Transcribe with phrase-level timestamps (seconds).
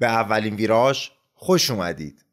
[0.00, 2.24] به اولین ویراژ خوش اومدید.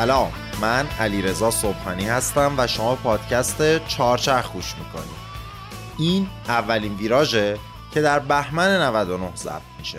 [0.00, 0.32] سلام.
[0.60, 5.16] من علیرضا صبحانی هستم و شما پادکست چهارچرخ گوش می‌کنید.
[5.98, 7.58] این اولین ویراژه
[7.94, 9.98] که در بهمن 99 ضبط میشه.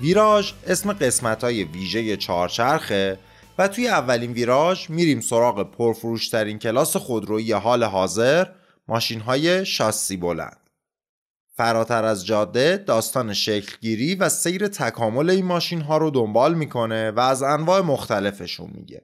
[0.00, 3.18] ویراژ اسم قسمت های ویژه چهارچرخه
[3.58, 8.46] و توی اولین ویراژ میریم سراغ پرفروشترین کلاس خودرویی حال حاضر
[8.88, 10.59] ماشین های شاسی بلند.
[11.60, 17.20] فراتر از جاده داستان شکلگیری و سیر تکامل این ماشین ها رو دنبال می‌کنه و
[17.20, 19.02] از انواع مختلفشون میگه.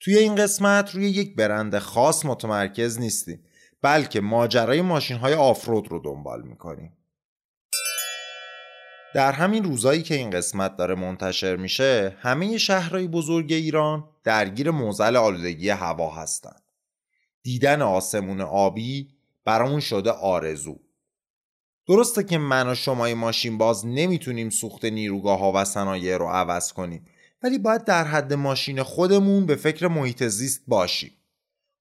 [0.00, 3.44] توی این قسمت روی یک برند خاص متمرکز نیستیم
[3.82, 6.92] بلکه ماجرای ماشین های آفرود رو دنبال می‌کنیم.
[9.14, 15.16] در همین روزایی که این قسمت داره منتشر میشه همه شهرهای بزرگ ایران درگیر موزل
[15.16, 16.62] آلودگی هوا هستند.
[17.42, 19.08] دیدن آسمون آبی
[19.44, 20.83] برامون شده آرزو.
[21.88, 26.72] درسته که من و شمای ماشین باز نمی‌تونیم سوخت نیروگاه ها و صنایع رو عوض
[26.72, 27.06] کنیم
[27.42, 31.12] ولی باید در حد ماشین خودمون به فکر محیط زیست باشیم.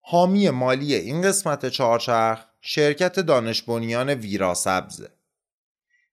[0.02, 5.10] حامی مالی این قسمت چهارچرخ شرکت دانش بنیان ویرا سبزه.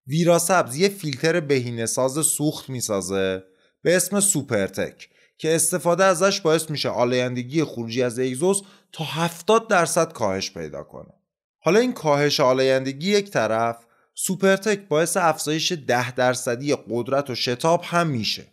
[0.06, 3.44] ویرا سبز یه فیلتر بهینه ساز سوخت می‌سازه
[3.82, 10.12] به اسم سوپرتک که استفاده ازش باعث میشه آلایندگی خروجی از اگزوز تا 70 درصد
[10.12, 11.19] کاهش پیدا کنه.
[11.60, 13.76] حالا این کاهش آلایندگی یک طرف
[14.14, 18.46] سوپرتک باعث افزایش ده درصدی قدرت و شتاب هم میشه.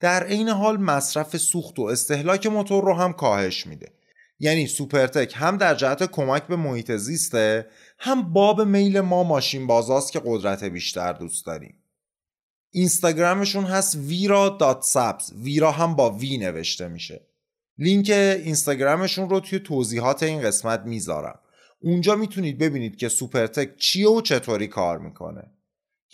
[0.00, 3.92] در عین حال مصرف سوخت و استهلاک موتور رو هم کاهش میده.
[4.38, 7.66] یعنی سوپرتک هم در جهت کمک به محیط زیسته
[7.98, 11.74] هم باب میل ما ماشین بازاست که قدرت بیشتر دوست داریم.
[12.70, 15.32] اینستاگرامشون هست ویرا dot سبز.
[15.42, 17.26] ویرا هم با V نوشته میشه.
[17.78, 21.38] لینک اینستاگرامشون رو توی توضیحات این قسمت می‌ذارم.
[21.82, 25.50] اونجا می‌تونید ببینید که سوپرتک چیه و چطوری کار می‌کنه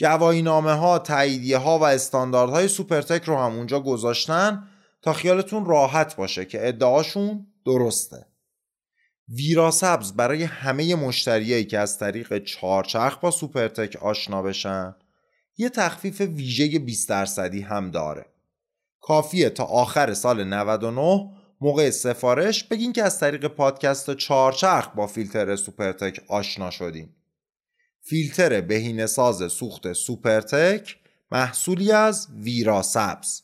[0.00, 4.68] گواهی نامه ها، تاییدیه ها و استانداردهای سوپرتک رو هم اونجا گذاشتن
[5.02, 8.26] تا خیالتون راحت باشه که ادعاشون درسته.
[9.28, 14.94] ویرا سبز برای همه مشتریایی که از طریق چهارچرخ با سوپرتک آشنا بشن
[15.56, 18.26] یه تخفیف ویژه 20 درصدی هم داره.
[19.00, 21.30] کافیه تا آخر سال 99
[21.60, 27.08] موقع سفارش بگین که از طریق پادکست چهارچرخ با فیلتر سوپرتک آشنا شدین.
[28.00, 30.96] فیلتر بهینه ساز سوخت سوپرتک
[31.32, 33.42] محصولی از ویرا سبز.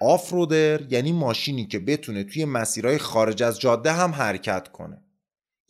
[0.00, 5.02] آفرودر یعنی ماشینی که بتونه توی مسیرهای خارج از جاده هم حرکت کنه.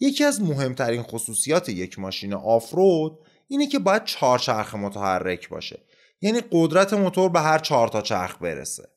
[0.00, 3.18] یکی از مهمترین خصوصیات یک ماشین آفرود
[3.48, 5.80] اینه که باید چهار چرخ متحرک باشه.
[6.20, 8.95] یعنی قدرت موتور به هر چهار تا چرخ برسه.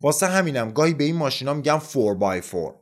[0.00, 2.74] واسه همینم گاهی به این ماشینا میگم 4x4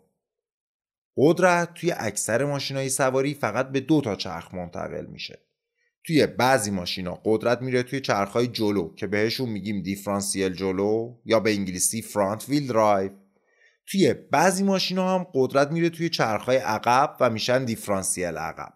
[1.16, 5.38] قدرت توی اکثر ماشینای سواری فقط به دو تا چرخ منتقل میشه.
[6.04, 11.50] توی بعضی ماشینا قدرت میره توی چرخهای جلو که بهشون میگیم دیفرانسیل جلو یا به
[11.50, 13.10] انگلیسی front wheel drive.
[13.86, 18.72] توی بعضی ماشینا هم قدرت میره توی چرخهای عقب و میشن دیفرانسیل عقب.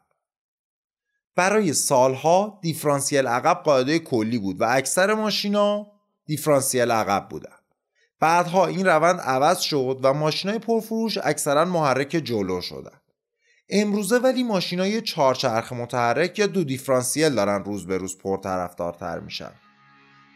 [1.37, 5.87] برای سالها دیفرانسیل عقب قاعده کلی بود و اکثر ماشینا
[6.27, 7.62] دیفرانسیل عقب بودن.
[8.23, 13.01] بعدها این روند عوض شد و ماشینای پرفروش اکثرا محرک جلو شدن.
[13.71, 19.53] امروزه ولی ماشینای چهارچرخ متحرک یا دو دیفرانسیل دارن روز به روز پرطرفدارتر میشن.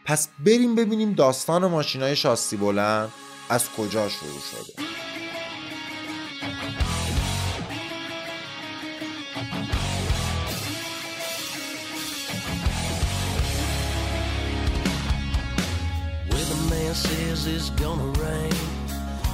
[0.05, 3.09] پس بریم ببینیم داستان ماشینای شاسی بلند
[3.49, 4.83] از کجا شروع شده.
[16.95, 18.53] Says it's gonna rain.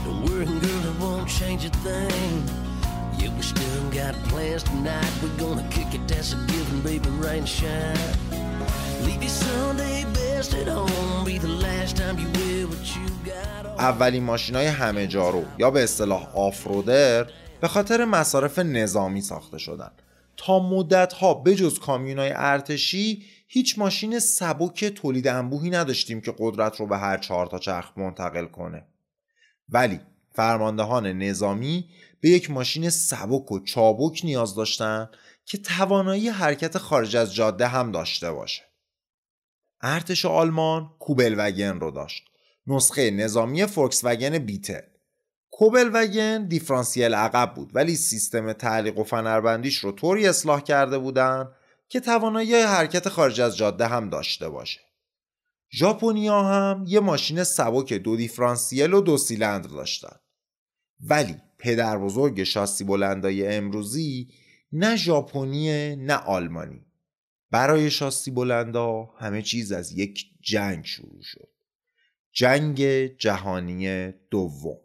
[0.05, 2.44] Don't worry, girl, it won't change a thing.
[3.19, 5.11] Yeah, we still got plans tonight.
[5.21, 8.13] We're gonna kick it, that's a given, baby, rain shine.
[9.05, 11.25] Leave your Sunday best at home.
[11.25, 13.79] Be the last time you wear what you got.
[13.79, 17.25] اولین ماشینای همه جارو یا به اصطلاح آفرودر
[17.61, 19.91] به خاطر مصارف نظامی ساخته شدن
[20.38, 23.23] تا مدت ها بجز کامیونای ارتشی
[23.55, 28.45] هیچ ماشین سبک تولید انبوهی نداشتیم که قدرت رو به هر چهار تا چرخ منتقل
[28.45, 28.85] کنه
[29.69, 30.00] ولی
[30.31, 31.89] فرماندهان نظامی
[32.21, 35.09] به یک ماشین سبک و چابک نیاز داشتن
[35.45, 38.63] که توانایی حرکت خارج از جاده هم داشته باشه.
[39.81, 42.23] ارتش آلمان کوبل وگن رو داشت.
[42.67, 44.81] نسخه نظامی فولکس وگن بیتل.
[45.51, 51.50] کوبل وگن دیفرانسیل عقب بود ولی سیستم تعلیق و فنربندیش رو طوری اصلاح کرده بودن
[51.94, 54.80] که توانایی حرکت خارج از جاده هم داشته باشه.
[55.72, 60.16] ژاپنیا هم یه ماشین سبک دو دیفرانسیل و دو سیلندر داشتن.
[61.00, 64.28] ولی پدر بزرگ شاسی بلندای امروزی
[64.72, 66.86] نه ژاپنی نه آلمانی.
[67.51, 71.50] برای شاسی بلندا همه چیز از یک جنگ شروع شد.
[72.31, 72.81] جنگ
[73.18, 74.80] جهانی دوم.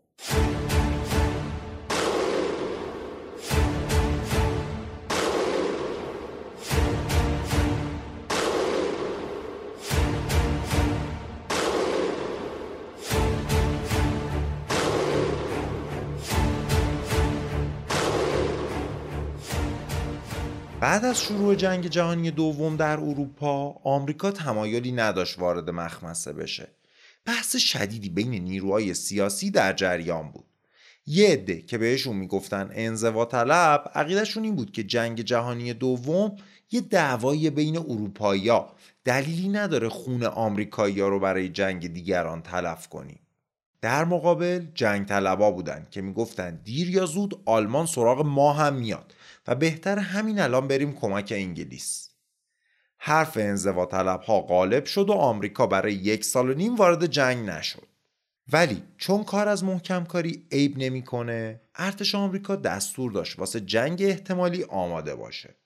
[20.88, 26.68] بعد از شروع جنگ جهانی دوم در اروپا آمریکا تمایلی نداشت وارد مخمسه بشه.
[27.24, 30.44] بحث شدیدی بین نیروهای سیاسی در جریان بود.
[31.06, 36.36] یه عده که بهشون می‌گفتن انزوا طلب عقیدشون این بود که جنگ جهانی دوم
[36.70, 38.72] یه دعوای بین اروپایی‌ها.
[39.04, 43.20] دلیلی نداره خون آمریکایی‌ها رو برای جنگ دیگران تلف کنیم.
[43.80, 49.14] در مقابل جنگ طلبا بودن که می‌گفتن دیر یا زود آلمان سراغ ما هم میاد.
[49.48, 52.10] و بهتر همین الان بریم کمک انگلیس.
[52.98, 57.48] حرف انزوا طلب ها غالب شد و آمریکا برای یک سال و نیم وارد جنگ
[57.48, 57.88] نشد.
[58.52, 64.64] ولی چون کار از محکم کاری عیب نمی‌کنه ارتش آمریکا دستور داشت واسه جنگ احتمالی
[64.64, 65.56] آماده باشه.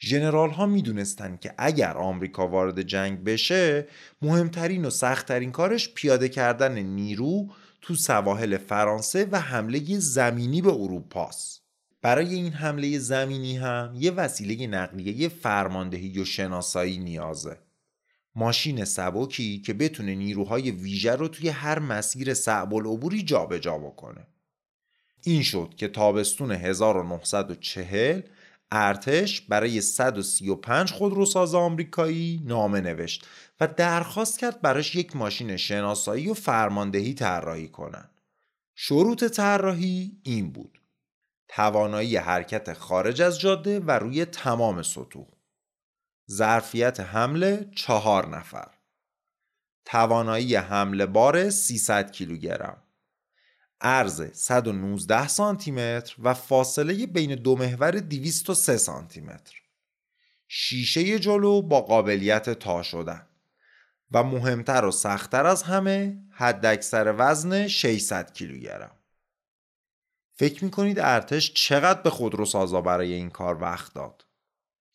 [0.00, 3.88] ژنرال ها می‌دونستند که اگر آمریکا وارد جنگ بشه
[4.22, 7.48] مهمترین و سختترین کارش پیاده کردن نیرو
[7.80, 11.61] تو سواحل فرانسه و حمله زمینی به اروپاست.
[12.02, 17.58] برای این حمله زمینی هم یه وسیله نقلیه فرماندهی و شناسایی نیازه.
[18.34, 24.26] ماشین سبکی که بتونه نیروهای ویژه رو توی هر مسیر صعب العبوری جابجا بکنه.
[25.24, 28.20] این شد که تابستون 1940
[28.70, 33.26] ارتش برای 135 خودروساز آمریکایی نامه نوشت
[33.60, 38.10] و درخواست کرد براش یک ماشین شناسایی و فرماندهی طراحی کنن.
[38.74, 40.81] شروط طراحی این بود:
[41.54, 45.26] توانایی حرکت خارج از جاده و روی تمام سطوح.
[46.30, 48.70] ظرفیت حمله چهار نفر.
[49.84, 52.82] توانایی حمله بار 300 کیلوگرم.
[53.80, 59.54] عرض 119 سانتی متر و فاصله بین دو محور 203 سانتی متر
[60.48, 63.26] شیشه جلو با قابلیت تا شدن.
[64.12, 69.01] و مهمتر و سختتر از همه حداکثر وزن 600 کیلوگرم.
[70.34, 74.24] فکر می‌کنید ارتش چقدر به خودروسازا برای این کار وقت داد؟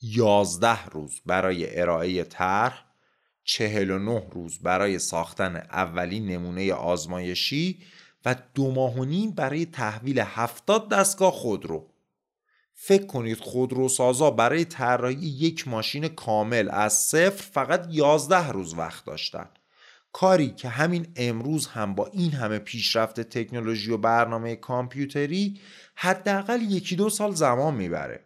[0.01, 2.85] یازده روز برای ارائه طرح
[3.43, 7.83] 49 روز برای ساختن اولین نمونه آزمایشی
[8.25, 11.87] و دو ماه و نیم برای تحویل هفتاد دستگاه خودرو
[12.73, 19.49] فکر کنید خودروسازا برای طراحی یک ماشین کامل از صفر فقط 11 روز وقت داشتن
[20.19, 25.59] کاری که همین امروز هم با این همه پیشرفت تکنولوژی و برنامه کامپیوتری
[25.95, 28.25] حداقل یکی دو سال زمان می‌بره.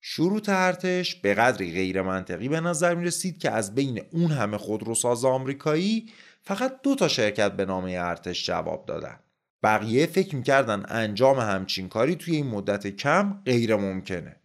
[0.00, 4.58] شروط ارتش به قدری غیر منطقی به نظر می رسید که از بین اون همه
[4.58, 6.10] خودروساز آمریکایی
[6.42, 9.18] فقط دو تا شرکت به نام ارتش جواب دادن.
[9.62, 14.36] بقیه فکر می‌کردن انجام همچین کاری توی این مدت کم غیر ممکنه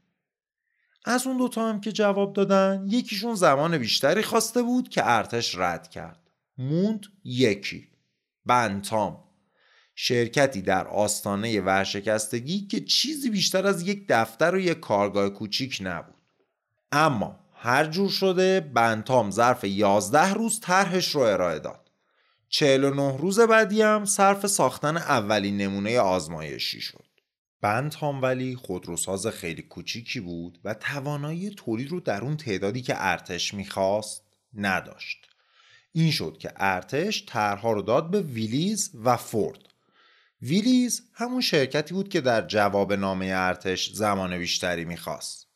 [1.05, 5.89] از اون دوتا هم که جواب دادن یکیشون زمان بیشتری خواسته بود که ارتش رد
[5.89, 6.19] کرد.
[6.57, 7.88] موند یکی.
[8.45, 9.24] بنتام
[9.95, 16.22] شرکتی در آستانه ورشکستگی که چیزی بیشتر از یک دفتر و یک کارگاه کوچیک نبود.
[16.91, 21.89] اما هر جور شده بنتام ظرف 11 روز طرحش رو ارائه داد.
[22.50, 27.12] 49 روز بعدی هم صرف ساختن اولین نمونه آزمایشی شد.
[27.63, 32.93] بند هم ولی خودروساز خیلی کوچیکی بود و توانایی تولید رو در اون تعدادی که
[32.98, 35.17] ارتش می‌خواست نداشت.
[35.91, 39.60] این شد که ارتش طرحها رو داد به ویلیز و فورد.
[40.41, 45.48] ویلیز همون شرکتی بود که در جواب نامه ارتش زمان بیشتری می‌خواست.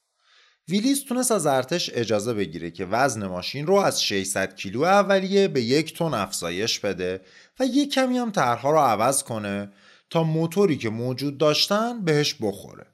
[0.69, 5.61] ویلیز تونست از ارتش اجازه بگیره که وزن ماشین رو از 600 کیلو اولیه به
[5.61, 7.21] یک تن افزایش بده
[7.59, 9.71] و یک کمی هم طرحها رو عوض کنه
[10.09, 12.85] تا موتوری که موجود داشتن بهش بخوره.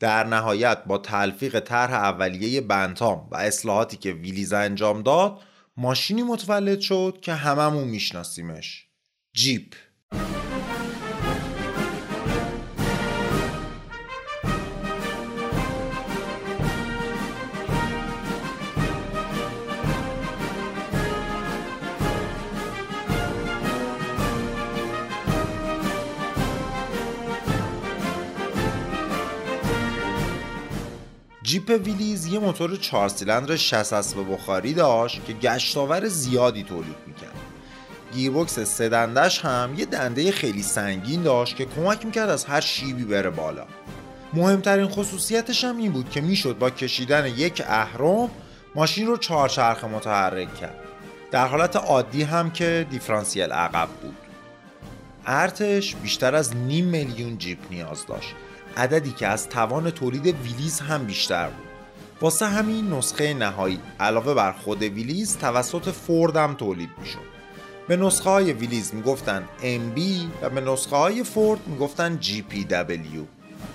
[0.00, 5.40] در نهایت با تلفیق طرح اولیه بنتام و اصلاحاتی که ویلیز انجام داد
[5.76, 8.86] ماشینی متولد شد که هممون میشناسیمش.
[9.36, 9.74] جیپ.
[31.76, 37.36] ویلیز یه موتور چهار سیلندر 60 اسب بخاری داشت که گشتاور زیادی تولید می‌کرد.
[38.12, 43.04] گیربکس سه دندش هم یه دنده خیلی سنگین داشت که کمک می‌کرد از هر شیبی
[43.04, 43.64] بره بالا.
[44.32, 48.30] مهمترین خصوصیتش هم این بود که می‌شد با کشیدن یک اهرم
[48.74, 50.78] ماشین رو چهارچرخ متحرک کرد.
[51.30, 54.16] در حالت عادی هم که دیفرانسیل عقب بود.
[55.26, 58.34] ارتش بیشتر از نیم میلیون جیپ نیاز داشت.
[58.76, 61.65] عددی که از توان تولید ویلیز هم بیشتر بود.
[62.20, 67.36] واسه همین نسخه نهایی علاوه بر خود ویلیز توسط فورد هم تولید می‌شد.
[67.88, 70.00] به نسخه های ویلیز می‌گفتن MB
[70.42, 73.18] و به نسخه های فورد می‌گفتن GPW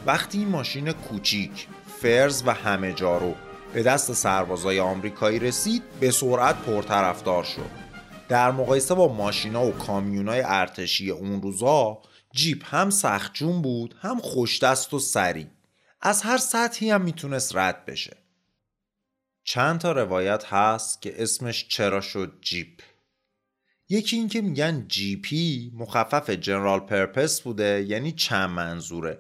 [0.06, 1.68] وقتی این ماشین کوچیک
[2.02, 3.36] فرز و همه جارو
[3.74, 7.82] به دست سربازای آمریکایی رسید به سرعت پرطرفدار شد.
[8.30, 11.98] در مقایسه با ماشینا و کامیونای ارتشی اون روزا
[12.34, 15.48] جیپ هم سختجون بود هم خوشدست و سریع
[16.02, 18.21] از هر سطحی هم می‌تونست رد بشه.
[19.44, 22.82] چند تا روایت هست که اسمش چرا شد جیپ؟
[23.90, 29.20] یکی این که میگن GP مخفف general purpose بوده یعنی چند منظوره.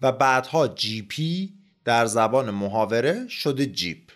[0.00, 4.10] و بعدها GP در زبان محاوره شده جیپ.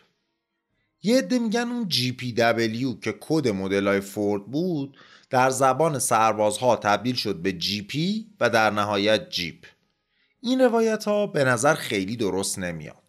[1.02, 4.98] یه عده میگن اون GPW که کد مدل فورد بود
[5.30, 9.66] در زبان سربازها تبدیل شد به GP و در نهایت جیپ.
[10.40, 13.03] این روایت ها به نظر خیلی درست نمیاد.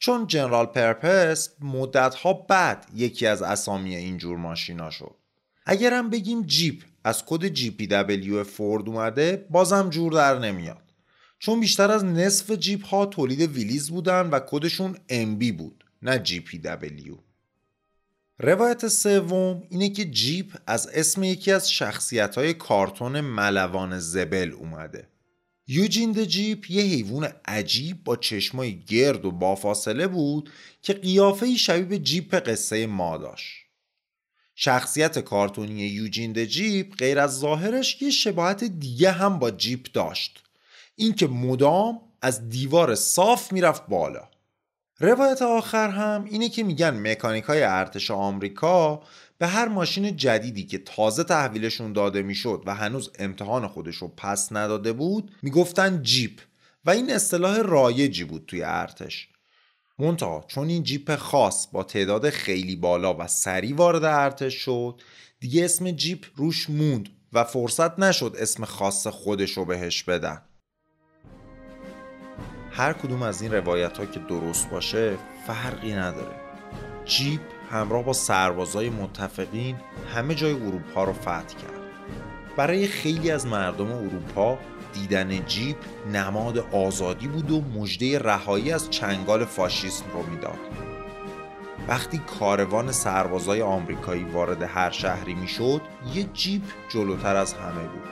[0.00, 5.14] چون general purpose مدت ها بعد یکی از اسامی اینجور ماشینا شد.
[5.66, 10.82] اگرم بگیم جیپ از کد GPW فورد اومده بازم جور در نمیاد.
[11.38, 17.16] چون بیشتر از نصف جیپ ها تولید ویلیز بودن و کدشون MB بود نه GPW.
[18.38, 25.08] روایت سوم اینه که جیپ از اسم یکی از شخصیت های کارتون ملوان زبل اومده.
[25.72, 30.50] یوجین جیپ یه حیوان عجیب با چشمای گرد و با فاصله بود
[30.82, 33.56] که قیافه شبیه به جیپ قصه ما داشت.
[34.54, 40.42] شخصیت کارتونی یوجین جیپ غیر از ظاهرش یه شباهت دیگه هم با جیپ داشت.
[40.96, 44.28] اینکه مدام از دیوار صاف می‌رفت بالا.
[45.00, 49.02] روایت آخر هم اینه که میگن مکانیک های ارتش آمریکا
[49.40, 54.52] به هر ماشین جدیدی که تازه تحویلشون داده می‌شد و هنوز امتحان خودش رو پس
[54.52, 56.40] نداده بود می‌گفتن جیپ.
[56.84, 59.28] و این اصطلاح رایجی بود توی ارتش.
[59.98, 65.00] مونتا چون این جیپ خاص با تعداد خیلی بالا و سریع وارد ارتش شد
[65.40, 70.42] دیگه اسم جیپ روش موند و فرصت نشد اسم خاص خودش رو بهش بدن.
[72.70, 75.16] هر کدوم از این روایت ها که درست باشه
[75.46, 76.40] فرقی نداره.
[77.04, 79.76] جیپ همراه با سربازای متفقین
[80.14, 81.80] همه جای اروپا رو فتح کرد.
[82.56, 84.58] برای خیلی از مردم اروپا
[84.92, 85.76] دیدن جیپ
[86.12, 90.58] نماد آزادی بود و مژده رهایی از چنگال فاشیسم رو می‌داد.
[91.88, 95.80] وقتی کاروان سربازای آمریکایی وارد هر شهری می‌شد
[96.14, 98.02] یه جیپ جلوتر از همه بود.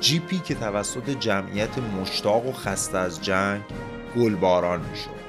[0.00, 3.62] جیپی که توسط جمعیت مشتاق و خسته از جنگ
[4.16, 5.21] گلباران می‌شد.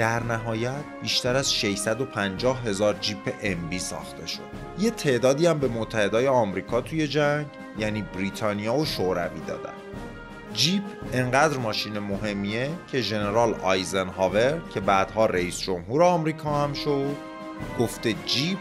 [0.00, 4.40] در نهایت بیشتر از 650 هزار جیپ ام ساخته شد.
[4.78, 7.46] یه تعدادی هم به متحدای آمریکا توی جنگ
[7.78, 9.72] یعنی بریتانیا و شوروی دادن.
[10.54, 17.16] جیپ انقدر ماشین مهمیه که ژنرال آیزنهاور که بعدها رئیس جمهور آمریکا هم شد
[17.78, 18.58] گفته جیپ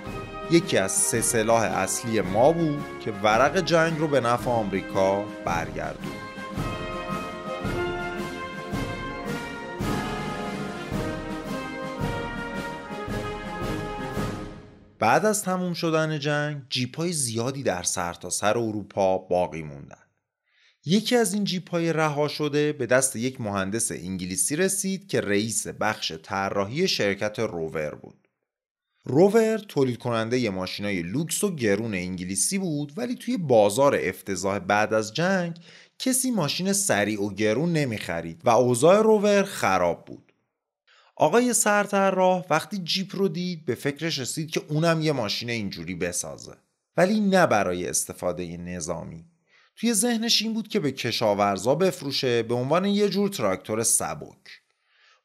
[0.52, 6.29] یکی از سه سلاح اصلی ما بود که ورق جنگ رو به نفع آمریکا برگردون
[15.00, 20.04] بعد از تموم شدن جنگ جیپ های زیادی در سرتاسر سر اروپا باقی موندن.
[20.86, 25.68] یکی از این جیپ های رها شده به دست یک مهندس انگلیسی رسید که رئیس
[25.68, 28.28] بخش طراحی شرکت روور بود.
[29.04, 34.94] روور تولید کننده ی ماشینای لوکس و گرون انگلیسی بود ولی توی بازار افتضاح بعد
[34.94, 35.58] از جنگ
[36.00, 40.29] کسی ماشین سریع و گرون نمی‌خرید و اوضاع روور خراب بود.
[41.20, 41.54] آقای
[41.94, 46.54] راه وقتی جیپ رو دید به فکرش رسید که اونم یه ماشین اینجوری بسازه.
[46.98, 49.26] ولی نه برای استفاده نظامی.
[49.76, 54.62] توی ذهنش این بود که به کشاورزا بفروشه به عنوان یه جور تراکتور سبک.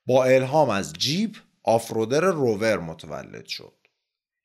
[0.06, 3.74] با الهام از جیپ off-roader روور متولد شد.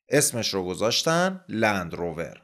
[0.08, 2.42] اسمش رو گذاشتن لند روور.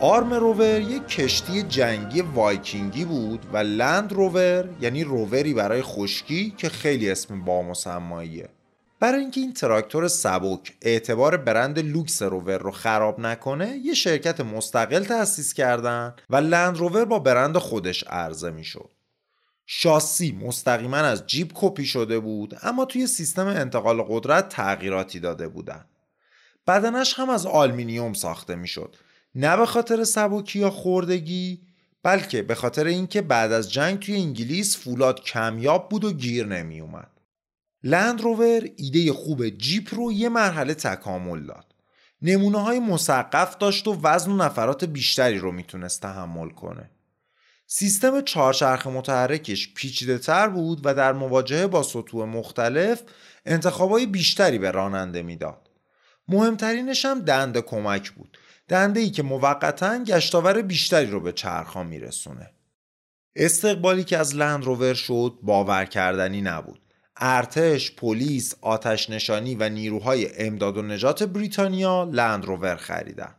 [0.00, 6.68] آرم روور یک کشتی جنگی وایکینگی بود و لند روور یعنی رووری برای خشکی که
[6.68, 8.48] خیلی اسم با مسماییه
[9.00, 15.04] برای اینکه این تراکتور سبک اعتبار برند لوکس روور رو خراب نکنه یه شرکت مستقل
[15.04, 18.90] تأسیس کردن و لند روور با برند خودش عرضه می‌شد.
[19.66, 25.84] شاسی مستقیما از جیپ کپی شده بود اما توی سیستم انتقال قدرت تغییراتی داده بودن.
[26.66, 28.96] بدنش هم از آلمینیوم ساخته می‌شد.
[29.34, 31.60] نه به خاطر سبکی یا خوردگی
[32.02, 36.80] بلکه به خاطر اینکه بعد از جنگ توی انگلیس فولاد کمیاب بود و گیر نمی
[36.80, 37.10] اومد.
[37.82, 41.74] لند روور ایده خوب جیپ رو یه مرحله تکامل داد.
[42.22, 46.90] نمونه های مسقف داشت و وزن و نفرات بیشتری رو می‌تونست تحمل کنه.
[47.66, 53.02] سیستم چهارچرخ متحرکش پیچیده تر بود و در مواجهه با سطوح مختلف
[53.46, 55.70] انتخابای بیشتری به راننده می‌داد.
[56.28, 58.38] مهمترینش هم دنده کمک بود.
[58.68, 62.50] دنده ای که موقتا گشتاور بیشتری رو به چرخها میرسونه.
[63.36, 66.80] استقبالی که از لند روور شد باور کردنی نبود.
[67.16, 73.34] ارتش، پلیس، آتش نشانی و نیروهای امداد و نجات بریتانیا لند روور خریدن.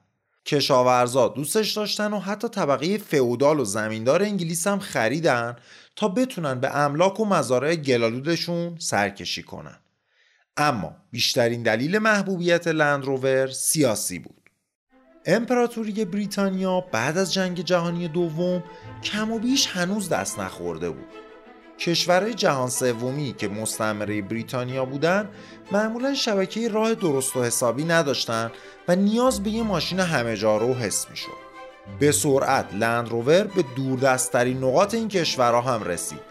[0.45, 5.55] کشاورزا دوستش داشتن و حتی طبقه فئودال و زمیندار انگلیس هم خریدن
[5.95, 9.79] تا بتونن به املاک و مزارع گلالودشون سرکشی کنن.
[10.57, 14.38] اما بیشترین دلیل محبوبیت لند روور سیاسی بود.
[15.25, 18.63] امپراتوری بریتانیا بعد از جنگ جهانی دوم
[19.03, 21.07] کم و بیش هنوز دست نخورده بود.
[21.79, 25.29] کشورهای جهان سومی که مستعمره بریتانیا بودن
[25.71, 28.51] معمولا شبکه راه درست و حسابی نداشتن
[28.87, 31.49] و نیاز به یه ماشین همه جارو حس می‌شد.
[31.99, 36.21] به سرعت لند روور به دوردستترین نقاط این کشورها هم رسید.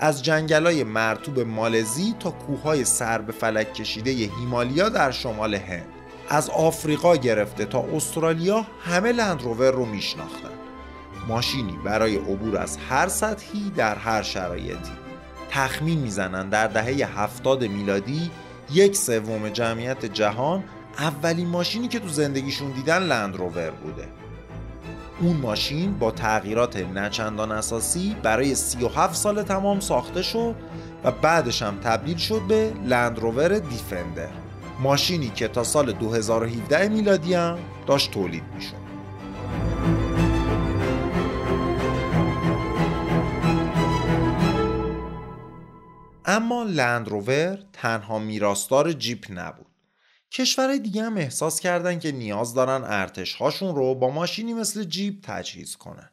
[0.00, 5.97] از جنگلای مرتوب مالزی تا کوههای سر به فلک کشیده هیمالیا در شمال هند.
[6.28, 10.48] از آفریقا گرفته تا استرالیا همه لند روور رو میشناختن.
[11.28, 14.92] ماشینی برای عبور از هر سطحی در هر شرایطی.
[15.50, 18.30] تخمین می‌زنن در دهه هفتاد میلادی
[18.72, 20.64] یک سوم جمعیت جهان
[20.98, 24.08] اولین ماشینی که تو زندگیشون دیدن لند روور بوده.
[25.20, 30.54] اون ماشین با تغییرات نچندان اساسی برای 37 سال تمام ساخته شد
[31.04, 34.47] و بعدش هم تبدیل شد به لند روور دیفندر.
[34.80, 38.88] ماشینی که تا سال 2017 میلادی هم داشت تولید می‌شد.
[46.24, 49.66] اما لند روور تنها میراستار جیپ نبود.
[50.32, 55.14] کشورهای دیگه هم احساس کردن که نیاز دارن ارتش هاشون رو با ماشینی مثل جیپ
[55.22, 56.10] تجهیز کنن.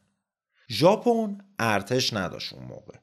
[0.70, 2.98] ژاپن ارتش نداشت اون موقع.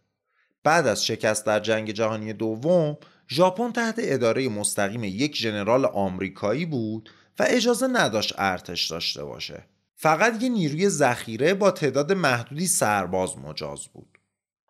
[0.64, 2.96] بعد از شکست در جنگ جهانی دوم
[3.30, 9.64] ژاپن تحت اداره مستقیم یک ژنرال آمریکایی بود و اجازه نداشت ارتش داشته باشه.
[9.96, 14.18] فقط یه نیروی ذخیره با تعداد محدودی سرباز مجاز بود.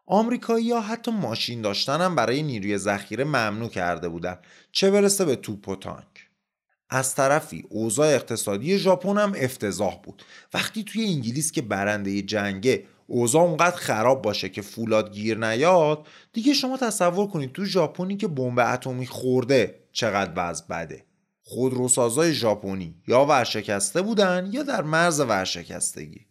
[0.06, 4.38] آمریکایی ها حتی ماشین داشتن هم برای نیروی ذخیره ممنوع کرده بودن
[4.72, 6.28] چه برسه به توپ و تانک.
[6.90, 10.22] از طرفی اوضاع اقتصادی ژاپن هم افتضاح بود.
[10.54, 16.54] وقتی توی انگلیس که برنده جنگه اوضاع اونقدر خراب باشه که فولاد گیر نیاد دیگه
[16.54, 21.04] شما تصور کنید تو ژاپنی که بمب اتمی خورده چقدر وضع بده.
[21.42, 26.26] خودروسازای ژاپنی یا ورشکسته بودن یا در مرز ورشکستگی.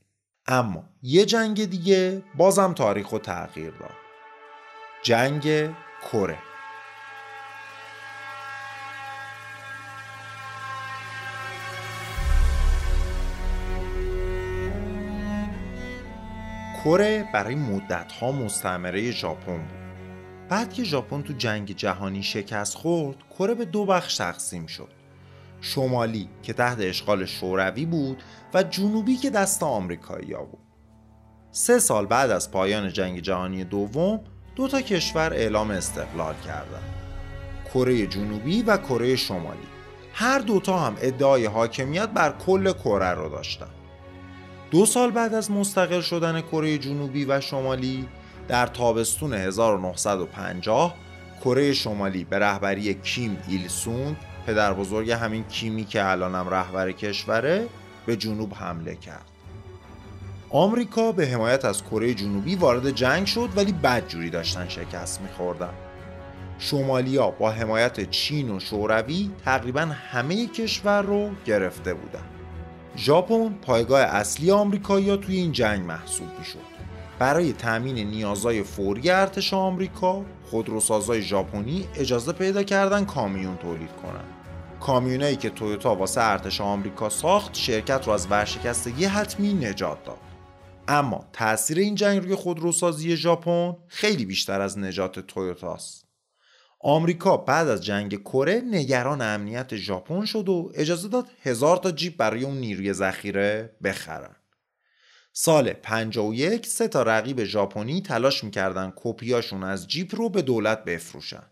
[0.47, 3.95] اما یه جنگ دیگه بازم تاریخ رو تغییر داد.
[5.03, 5.69] جنگ
[6.11, 6.50] کره.
[16.83, 19.81] کره برای مدتها مستعمره ژاپن بود.
[20.49, 24.89] بعد که ژاپن تو جنگ جهانی شکست خورد کره به دو بخش تقسیم شد.
[25.61, 30.59] شمالی که تحت اشغال شوروی بود و جنوبی که دست آمریکایی بود.
[31.51, 34.21] سه سال بعد از پایان جنگ جهانی دوم
[34.55, 36.93] دو تا کشور اعلام استقلال کردند.
[37.73, 39.67] کره جنوبی و کره شمالی.
[40.13, 43.80] هر دوتا هم ادعای حاکمیت بر کل کره رو داشتن
[44.71, 48.07] دو سال بعد از مستقل شدن کره جنوبی و شمالی
[48.47, 50.95] در تابستون 1950
[51.43, 54.15] کره شمالی به رهبری کیم ایل سونگ
[54.47, 57.67] پدر بزرگ همین کیمی که الانم رهبر کشوره
[58.05, 59.25] به جنوب حمله کرد.
[60.49, 65.73] آمریکا به حمایت از کره جنوبی وارد جنگ شد ولی بدجوری داشتن شکست میخوردن.
[66.59, 72.30] شمالیا با حمایت چین و شوروی تقریبا همه کشور رو گرفته بودن.
[72.97, 76.71] ژاپن پایگاه اصلی آمریکایی‌ها توی این جنگ محسوب می‌شد.
[77.19, 84.23] برای تأمین نیازهای فوری ارتش آمریکا خودروسازای ژاپنی اجازه پیدا کردن کامیون تولید کنن.
[84.79, 90.17] کامیونایی که تویوتا واسه ارتش آمریکا ساخت شرکت رو از ورشکستگی حتمی نجات داد.
[90.87, 96.10] اما تاثیر این جنگ روی خودروسازی ژاپن خیلی بیشتر از نجات تویوتاست.
[96.83, 102.17] آمریکا بعد از جنگ کره نگران امنیت ژاپن شد و اجازه داد هزار تا جیپ
[102.17, 104.35] برای اون نیروی ذخیره بخرن.
[105.33, 111.43] سال 51 سه تا رقیب ژاپنی تلاش می‌کردن کپیاشون از جیپ رو به دولت بفروشن.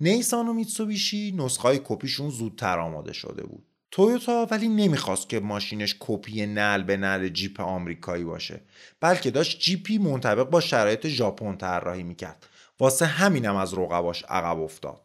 [0.00, 3.66] نیسان و میتسوبیشی نسخه کپیشون زودتر آماده شده بود.
[3.90, 8.60] تویوتا ولی نمی‌خواست که ماشینش کپی نعل به نعل جیپ آمریکایی باشه
[9.00, 12.46] بلکه داشت جیپی منطبق با شرایط ژاپن طراحی می‌کرد
[12.80, 15.00] واسه همینم از رقباش عقب افتاد.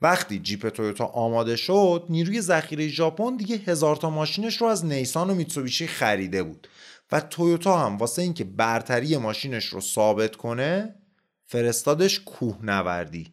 [0.00, 5.30] وقتی جیپ تویوتا آماده شد نیروی ذخیره ژاپن دیگه هزار تا ماشینش رو از نیسان
[5.30, 6.68] و میتسوبیشی خریده بود
[7.12, 10.94] و تویوتا هم واسه اینکه برتری ماشینش رو ثابت کنه
[11.46, 13.32] فرستادش کوهنوردی.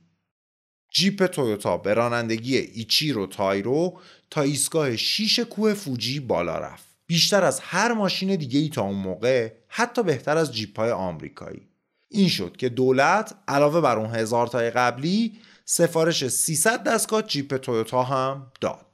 [0.91, 6.86] جیپ تویوتا به رانندگی ایچیرو تایرو تا ایستگاه شیش کوه فوجی بالا رفت.
[7.08, 11.68] بیشتر از هر ماشین دیگه ای تا اون موقع حتی بهتر از جیپ های آمریکایی.
[12.08, 18.04] این شد که دولت علاوه بر اون هزار تای قبلی سفارش 300 دستگاه جیپ تویوتا
[18.04, 18.86] هم داد.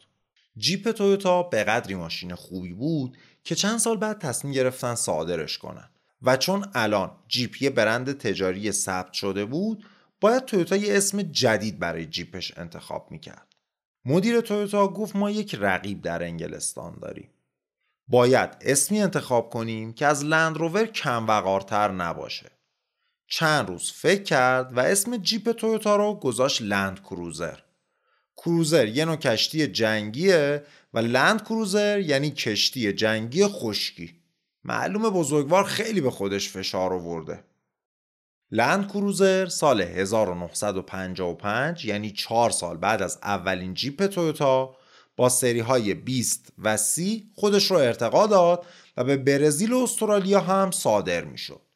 [0.57, 5.89] جیپ تویوتا به قدری ماشین خوبی بود که چند سال بعد تصمیم گرفتن صادرش کنن
[6.21, 9.85] و چون الان جیپ یه برند تجاری ثبت شده بود
[10.21, 13.55] باید تویوتا یه اسم جدید برای جیپش انتخاب می‌کرد.
[14.05, 17.29] مدیر تویوتا گفت ما یک رقیب در انگلستان داریم.
[18.07, 22.51] باید اسمی انتخاب کنیم که از لند روور کم وقارتر نباشه.
[23.33, 27.57] چند روز فکر کرد و اسم جیپ تویوتا رو گذاشت لند کروزر.
[28.37, 30.63] کروزر یه نوع کشتی جنگیه
[30.93, 34.15] و لند کروزر یعنی کشتی جنگی خشکی.
[34.63, 37.43] معلوم بزرگوار خیلی به خودش فشار آورده.
[38.51, 44.75] لند کروزر سال 1955 یعنی 4 سال بعد از اولین جیپ تویوتا
[45.15, 48.65] با سری های 20 و 30 خودش رو ارتقا داد
[48.97, 51.70] و به برزیل و استرالیا هم صادر می شد.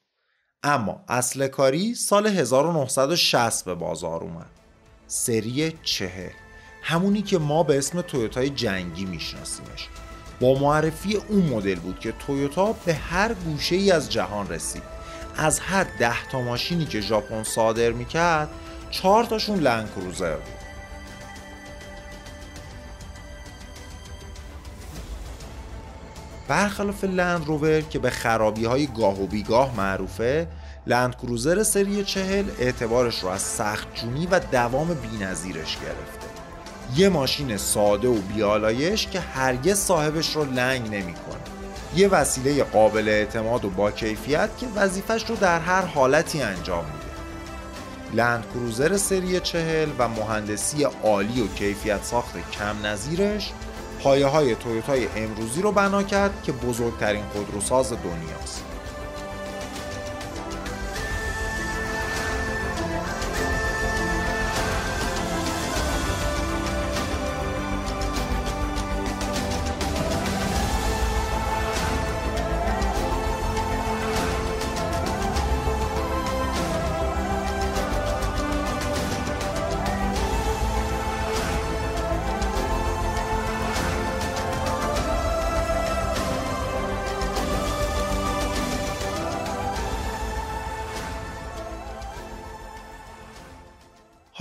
[0.68, 4.50] اما اصل کاری سال 1960 به بازار اومد.
[5.08, 6.30] سری چهل.
[6.82, 9.90] همونی که ما به اسم تویوتای جنگی میشناسیمش.
[10.42, 14.84] با معرفی اون مدل بود که تویوتا به هر گوشه ای از جهان رسید.
[15.38, 18.50] از هر ده تا ماشینی که ژاپن صادر می‌کرد
[18.92, 20.55] چهار تاشون لند کروزر بود.
[26.48, 30.48] برخلاف لند روور که به خرابی های گاه و بیگاه معروفه
[30.88, 36.28] لند کروزر سری چهل اعتبارش رو از سخت جونی و دوام بینظیرش گرفته.
[36.96, 41.42] یه ماشین ساده و بیالایش که هرگز صاحبش رو لنگ نمی‌کنه.
[41.96, 47.06] یه وسیله قابل اعتماد و با کیفیت که وظیفش رو در هر حالتی انجام میده.
[48.14, 53.52] لند کروزر سری چهل و مهندسی عالی و کیفیت ساخت کم نظیرش
[54.06, 58.75] پایه های تویوتای امروزی رو بنا کرد که بزرگترین خودروساز دنیاست.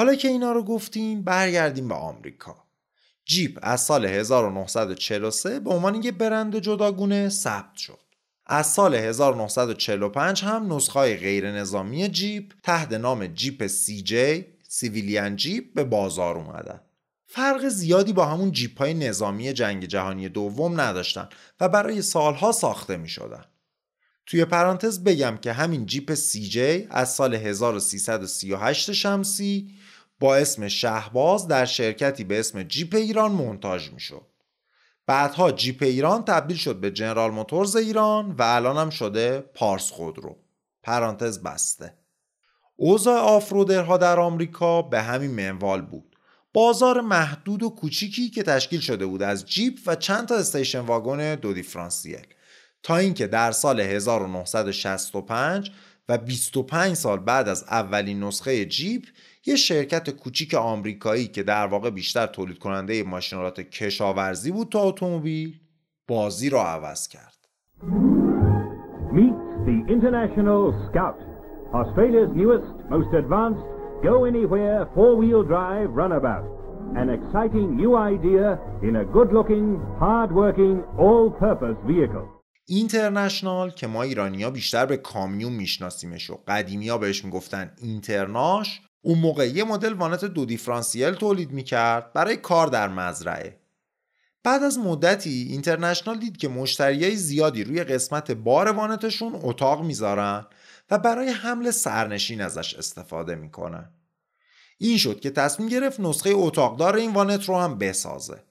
[0.05, 2.57] حالا که اینا رو گفتیم برگردیم به آمریکا.
[3.25, 7.99] جیپ از سال 1943 به عنوان یه برند جداگونه ثبت شد.
[8.47, 15.85] از سال 1945 هم نسخه غیر نظامی جیپ تحت نام جیپ CJ Civilian Jeep به
[15.85, 16.81] بازار اومدن.
[17.27, 21.29] فرق زیادی با همون جیپ های نظامی جنگ جهانی دوم نداشتن
[21.61, 23.45] و برای سالها ساخته می شدن.
[24.27, 29.75] توی پرانتز بگم که همین جیپ CJ از سال 1338 شمسی
[30.21, 34.27] با اسم شهباز در شرکتی به اسم جیپ ایران منتاج می‌شد.
[35.07, 40.37] بعدها جیپ ایران تبدیل شد به جنرال موتورز ایران و الان هم شده پارس خودرو.
[40.83, 41.95] پرانتز بسته.
[42.77, 46.15] اوضاع آفرودرها در آمریکا به همین منوال بود.
[46.55, 51.35] بازار محدود و کوچیکی که تشکیل شده بود از جیپ و چند تا استیشن واگن
[51.35, 52.27] دو دیفرانسیل
[52.83, 55.71] تا اینکه در سال 1965
[56.09, 59.05] و 25 سال بعد از اولین نسخه جیپ
[59.47, 65.61] یه شرکت کوچیک آمریکایی که در واقع بیشتر تولید کننده ماشینالات کشاورزی بود تا اتومبیل
[66.09, 67.49] بازی را عوض کرد.
[69.17, 71.21] Meet the International Scout,
[71.81, 73.67] Australia's newest, most advanced,
[74.09, 76.47] go anywhere four-wheel drive runabout.
[77.03, 78.47] An exciting new idea
[78.89, 79.67] in a good-looking,
[80.05, 82.27] hard-working, all-purpose vehicle.
[82.67, 89.19] اینترنشنال که ما ایرانیا بیشتر به کامیون میشناسیمش و قدیمی ها بهش می‌گفتن اینترناش اون
[89.19, 93.61] موقع یه مدل وانت دو دیفرانسیل تولید می‌کرد برای کار در مزرعه.
[94.43, 100.47] بعد از مدتی اینترنشنال دید که مشتریای زیادی روی قسمت بار وانتشون اتاق می‌ذارن
[100.91, 103.91] و برای حمل سرنشین ازش استفاده می‌کنن.
[104.79, 108.43] این شد که تصمیم گرفت نسخه اتاقدار این وانت رو هم بسازه.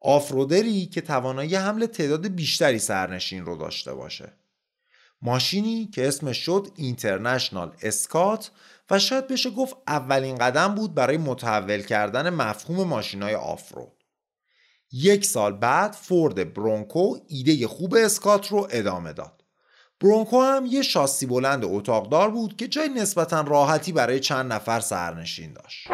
[0.00, 4.32] آفرودری که توانایی حمل تعداد بیشتری سرنشین رو داشته باشه.
[5.22, 8.50] ماشینی که اسمش شد اینترنشنال اسکات
[8.90, 14.04] و شاید بشه گفت اولین قدم بود برای متحول کردن مفهوم ماشینای آفرود
[14.92, 19.44] یک سال بعد فورد برونکو ایده خوب اسکات رو ادامه داد.
[20.00, 25.52] برونکو هم یه شاسی بلند اتاقدار بود که جای نسبتا راحتی برای چند نفر سرنشین
[25.52, 25.88] داشت.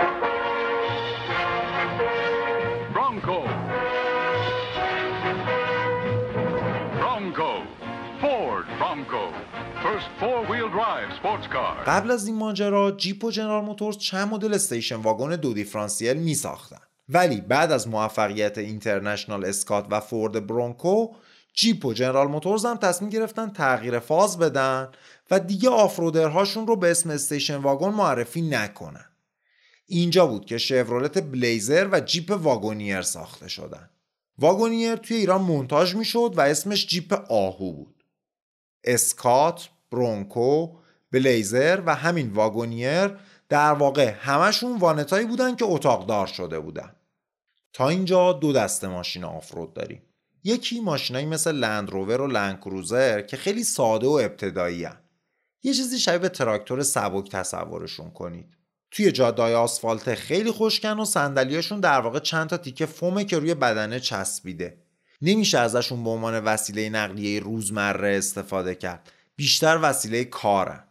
[11.87, 16.35] قبل از این ماجرا جیپ و جنرال موتورز چند مدل station wagon دو دیفرانسیل می
[16.35, 21.09] ساختن ولی بعد از موفقیت International Scout و فورد برونکو
[21.55, 24.89] جیپ و جنرال موتورز هم تصمیم گرفتن تغییر فاز بدن
[25.31, 29.07] و دیگه off-roader هاشون رو به اسم station wagon معرفی نکنن.
[29.87, 33.91] اینجا بود که شورولت بلیزر و جیپ واگونیر ساخته شدن.
[34.39, 38.05] واگونیر توی ایران مونتاژ می‌شد و اسمش جیپ آهو بود.
[38.85, 40.77] اسکات، برونکو،
[41.13, 43.17] بلیزر و همین واگونیر
[43.49, 46.97] در واقع همشون وانتایی بودن که اتاقدار شده بودن.
[47.73, 50.03] تا اینجا دو دسته ماشین آفرود داریم.
[50.45, 54.97] یکی ماشینایی مثل لند روور و لند کروزر که خیلی ساده و ابتدایی هن.
[55.63, 58.57] یه چیزی شبیه به تراکتور سبک تصورشون کنید.
[58.91, 63.55] توی جادای آسفالت خیلی خوشکن و صندلیاشون در واقع چند تا تیکه فومه که روی
[63.55, 64.79] بدنه چسبیده.
[65.23, 69.13] نمیشه ازشون به عنوان وسیله نقلیه روزمره استفاده کرد.
[69.37, 70.85] بیشتر وسیله کارن.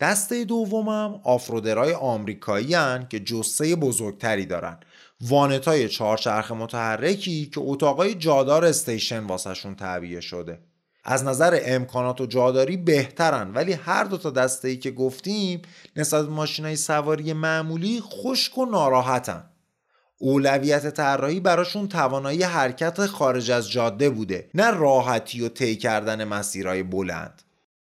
[0.00, 4.80] دسته دومم آفرودرهای آمریکایی هن که جسه بزرگتری دارن.
[5.20, 10.58] وانتای چهارچرخ متحرکی که اتاقای جادار استیشن واسهشون تعبیه شده.
[11.04, 15.62] از نظر امکانات و جاداری بهترن ولی هر دو تا دسته ای که گفتیم
[15.96, 19.51] نسبت ماشینای سواری معمولی خشک و ناراحتن.
[20.24, 26.82] اولویت طراحی براشون توانایی حرکت خارج از جاده بوده نه راحتی و طی کردن مسیرهای
[26.82, 27.42] بلند.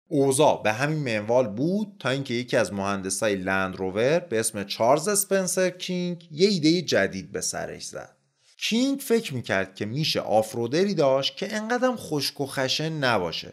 [0.09, 5.09] اوضاع به همین منوال بود تا اینکه یکی از مهندسای لند روور به اسم چارلز
[5.09, 8.17] اسپنسر کینگ یه ایده جدید به سرش زد.
[8.59, 13.53] کینگ فکر می‌کرد که میشه آفرودری داشت که انقدرم خشک و خشن نباشه.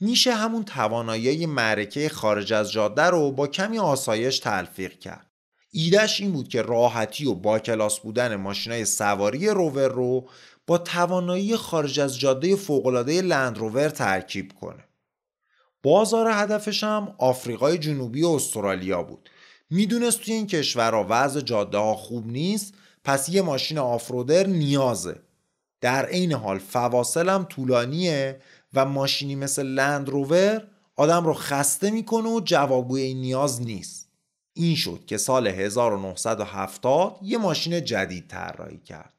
[0.00, 5.27] میشه همون توانایی معرکه خارج از جاده رو با کمی آسایش تلفیق کرد.
[5.70, 10.28] ایدهش این بود که راحتی و با کلاس بودن ماشینای سواری روور رو
[10.66, 14.84] با توانایی خارج از جاده فوقالعاده لند روور ترکیب کنه.
[15.82, 19.30] بازار هدفش هم آفریقای جنوبی و استرالیا بود.
[19.70, 25.22] می‌دونست توی این کشورها وضع جاده ها خوب نیست پس یه ماشین آفرودر نیازه.
[25.80, 28.40] در عین حال فواصل هم طولانیه
[28.74, 34.07] و ماشینی مثل لند روور آدم رو خسته می‌کنه و جوابگوی این نیاز نیست.
[34.58, 39.12] این شد که سال 1970 یه ماشین جدید طراحی کرد.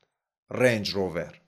[0.52, 1.42] رنج روور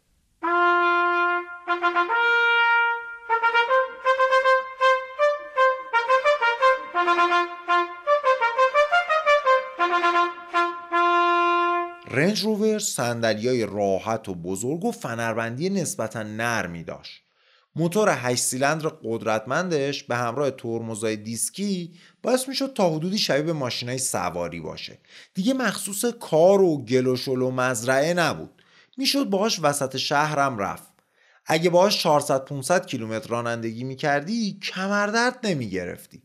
[12.08, 12.82] رنج روور
[13.22, 17.31] های راحت و بزرگ و فنربندی نسبتا نرمی داشت.
[17.76, 23.98] موتور 8 سیلندر قدرتمندش به همراه ترمزای دیسکی باعث می‌شد تا حدودی شبیه به ماشینای
[23.98, 25.00] سواری باشه.
[25.34, 28.64] دیگه مخصوص کار و گل و شل و مزرعه نبود.
[28.98, 30.92] می‌شد باهاش وسط شهرم رفت.
[31.46, 36.24] اگه باهاش 400 500 کیلومتر رانندگی می‌کردی کمردرد نمی‌گرفتی.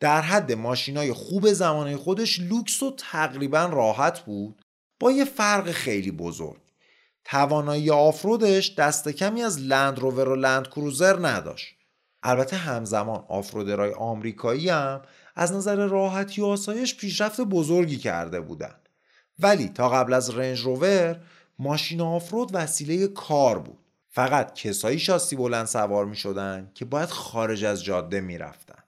[0.00, 4.62] در حد ماشینای خوب زمانه خودش لوکس و تقریبا راحت بود.
[5.00, 6.63] با یه فرق خیلی بزرگ.
[7.24, 11.74] توانایی آفرودش دست کمی از لند روور و لند کروزر نداشت.
[12.22, 15.02] البته همزمان آفرودرهای آمریکایی هم
[15.36, 18.88] از نظر راحتی و آسایش پیشرفت بزرگی کرده بودند
[19.38, 21.20] ولی تا قبل از رنج روور
[21.58, 23.78] ماشین آفرود وسیله کار بود.
[24.10, 28.82] فقط کسایی شاسی بلند سوار می شدن که باید خارج از جاده می رفتن.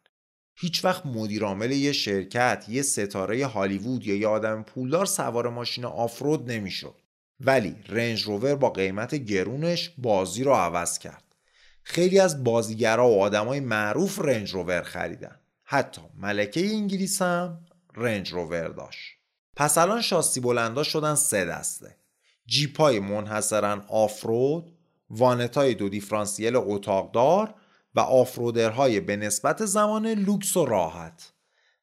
[0.54, 6.50] هیچ وقت مدیرعامل یه شرکت یه ستاره هالیوود یا یه آدم پولدار سوار ماشین آفرود
[6.50, 6.94] نمی‌شد
[7.40, 11.24] ولی رنج روور با قیمت گرونش بازی رو عوض کرد.
[11.82, 15.36] خیلی از بازیگرا و آدمای معروف رنج روور خریدن.
[15.64, 17.58] حتی ملکه انگلیس هم
[17.94, 19.16] رنج روور داشت.
[19.56, 21.96] پس الان شاسی بلندا شدن سه دسته.
[22.46, 24.72] جیپای منحصرا آفرود
[25.10, 27.54] وانتای دو دیفرانسیل اتاقدار
[27.94, 31.32] و آفرودرهای به نسبت زمان لوکس و راحت.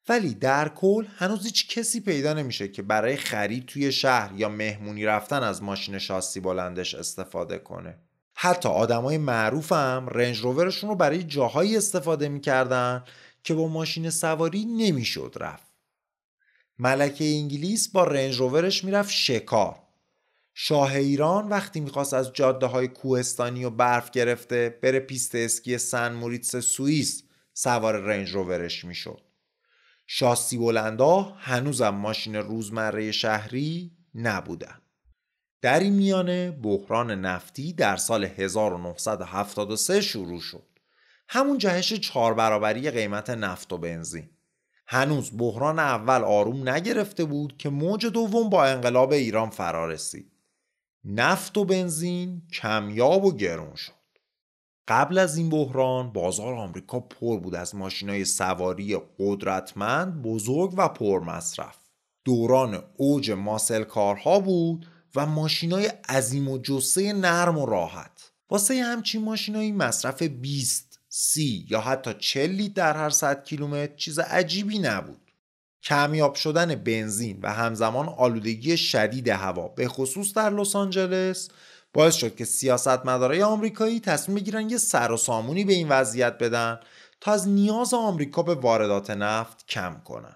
[0.10, 5.06] ولی در کل هنوز هیچ کسی پیدا نمیشه که برای خرید توی شهر یا مهمونی
[5.06, 7.98] رفتن از ماشین شاسی بلندش استفاده کنه.
[8.34, 13.04] حتی آدمای معروف هم رنج روورشون رو برای جاهایی استفاده می‌کردن
[13.44, 15.74] که با ماشین سواری نمی‌شد رفت.
[16.80, 19.76] ملکه انگلیس با رنج روورش می‌رفت شکار.
[20.54, 26.14] شاه ایران وقتی می‌خواست از جاده های کوهستانی و برف گرفته بره پیست اسکی سن
[26.14, 29.22] موریتس سوئیس سوار رنج روورش می‌شد.
[30.16, 34.82] شاسی بلندا هنوزم ماشین روزمره شهری نبودن
[35.62, 40.68] در این میانه بحران نفتی در سال 1973 شروع شد.
[41.30, 44.30] همون جهش چهار برابری قیمت نفت و بنزین.
[44.88, 50.32] هنوز بحران اول آروم نگرفته بود که موج دوم با انقلاب ایران فرا رسید
[51.06, 54.03] نفت و بنزین کمیاب و گرون شد.
[54.88, 61.78] قبل از این بحران بازار آمریکا پر بود از ماشینای سواری قدرتمند بزرگ و پرمصرف.
[62.26, 68.32] دوران اوج ماسل کارها بود و ماشینای عظیم و جسه نرم و راحت.
[68.50, 74.20] واسه همچین ماشینایی مصرف 20 سی یا حتی 40 لیتر در هر 100 کیلومتر چیز
[74.20, 75.32] عجیبی نبود.
[75.84, 81.50] کمیاب شدن بنزین و همزمان آلودگی شدید هوا به خصوص در لس آنجلس
[81.94, 86.80] باعث شد که سیاستمدارای آمریکایی تصمیم بگیرن یه سر و سامونی به این وضعیت بدن
[87.22, 90.36] تا از نیاز آمریکا به واردات نفت کم کنن.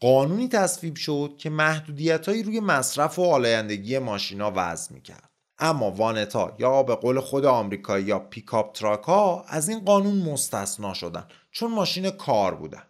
[0.00, 5.30] قانونی تصویب شد که محدودیتهایی روی مصرف و آلایندگی ماشینا وضع می‌کرد.
[5.58, 11.28] اما وانتا یا به قول خود آمریکاییا pickup truck ها از این قانون مستثنا شدن
[11.50, 12.82] چون ماشین کار بودن.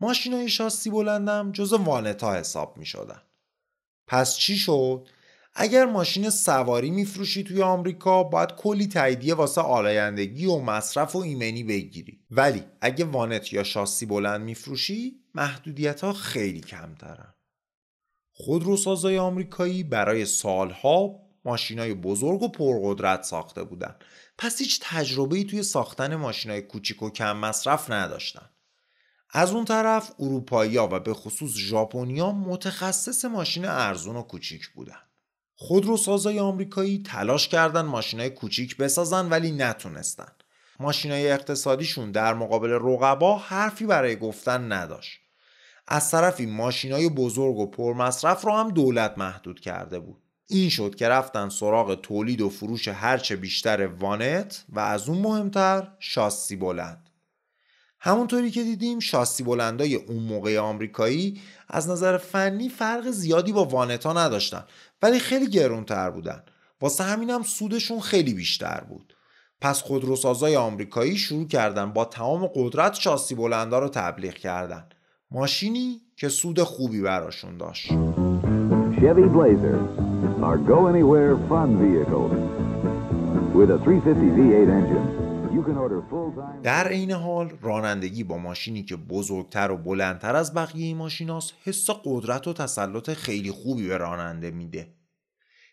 [0.00, 3.22] ماشین های شاسی بلندم جز وانتا حساب می شدن.
[4.06, 5.08] پس چی شد؟
[5.54, 11.64] اگر ماشین سواری میفروشی توی آمریکا باید کلی تاییدیه واسه آلایندگی و مصرف و ایمنی
[11.64, 12.20] بگیری.
[12.30, 17.34] ولی اگه وانت یا شاسی بلند میفروشی محدودیت ها خیلی کمترن.
[18.32, 23.96] خودروسازای آمریکایی برای سالها ماشینای بزرگ و پرقدرت ساخته بودن.
[24.38, 28.50] پس هیچ تجربه‌ای توی ساختن ماشینای کوچیک و کم مصرف نداشتن.
[29.30, 35.00] از اون طرف اروپایی‌ها و به خصوص ژاپنیا متخصص ماشین ارزون و کوچیک بودن.
[35.56, 40.32] خودروسازای آمریکایی تلاش کردن ماشینای کوچیک بسازن ولی نتونستن.
[40.80, 45.20] ماشینای اقتصادیشون در مقابل رقبا حرفی برای گفتن نداشت.
[45.88, 50.22] از طرفی ماشینای بزرگ و پرمصرف رو هم دولت محدود کرده بود.
[50.48, 55.88] این شد که رفتن سراغ تولید و فروش هرچه بیشتر وانت و از اون مهمتر
[55.98, 57.10] شاسی بلند.
[58.06, 64.12] همونطوری که دیدیم شاسی بلندای اون موقع آمریکایی از نظر فنی فرق زیادی با وانتا
[64.12, 64.64] نداشتن
[65.02, 66.42] ولی خیلی گرونتر بودن.
[66.80, 69.16] واسه همینم هم سودشون خیلی بیشتر بود.
[69.60, 74.88] پس خودروسازای آمریکایی شروع کردن با تمام قدرت شاسی بلندا رو تبلیغ کردن.
[75.30, 77.88] ماشینی که سود خوبی براشون داشت.
[79.00, 79.78] Chevy Blazer,
[80.46, 82.28] our go anywhere fun vehicle.
[83.56, 85.23] With a 350 V8 engine.
[86.62, 92.48] در عین حال رانندگی با ماشینی که بزرگتر و بلندتر از بقیه ماشیناست حس قدرت
[92.48, 94.94] و تسلط خیلی خوبی به راننده میده.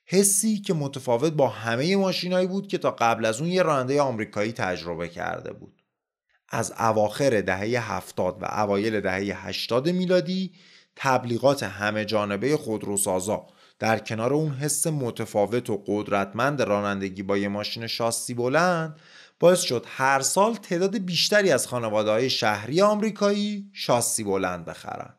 [0.06, 4.52] حسی که متفاوت با همه ماشینایی بود که تا قبل از اون یه راننده آمریکایی
[4.52, 5.82] تجربه کرده بود.
[6.50, 10.54] از اواخر دهه هفتاد و اوایل دهه 80 میلادی
[10.96, 13.48] تبلیغات همه جانبه خودروسازا
[13.80, 19.00] در کنار اون حس متفاوت و قدرتمند رانندگی با یه ماشین شاسی بلند
[19.42, 25.16] باعث شد هر سال تعداد بیشتری از خانواده های شهری آمریکایی شاسی بلند بخرن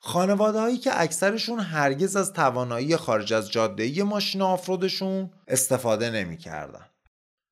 [0.00, 6.86] خانواده هایی که اکثرشون هرگز از توانایی خارج از جاده ماشین آفرودشون استفاده نمی‌کردن.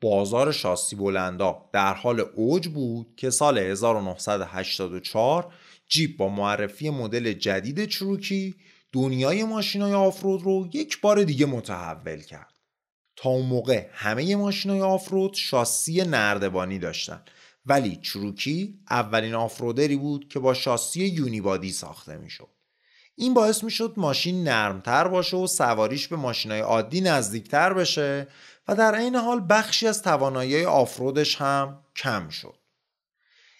[0.00, 5.52] بازار شاسی بلندا در حال اوج بود که سال 1984
[5.88, 8.55] جیپ با معرفی مدل جدید چروکی
[8.92, 12.59] دنیای ماشین های آفرود رو یک بار دیگه متحول کرد.
[13.22, 17.22] تا اون موقع همه های آفرود شاسی نردبانی داشتن.
[17.66, 22.48] ولی چروکی اولین آفرودری بود که با شاسی یونیبادی ساخته می‌شد.
[23.16, 28.28] این باعث می‌شد ماشین نرمتر باشه و سواریش به های عادی نزدیکتر بشه
[28.68, 32.54] و در عین حال بخشی از توانایی آفرودش هم کم شد.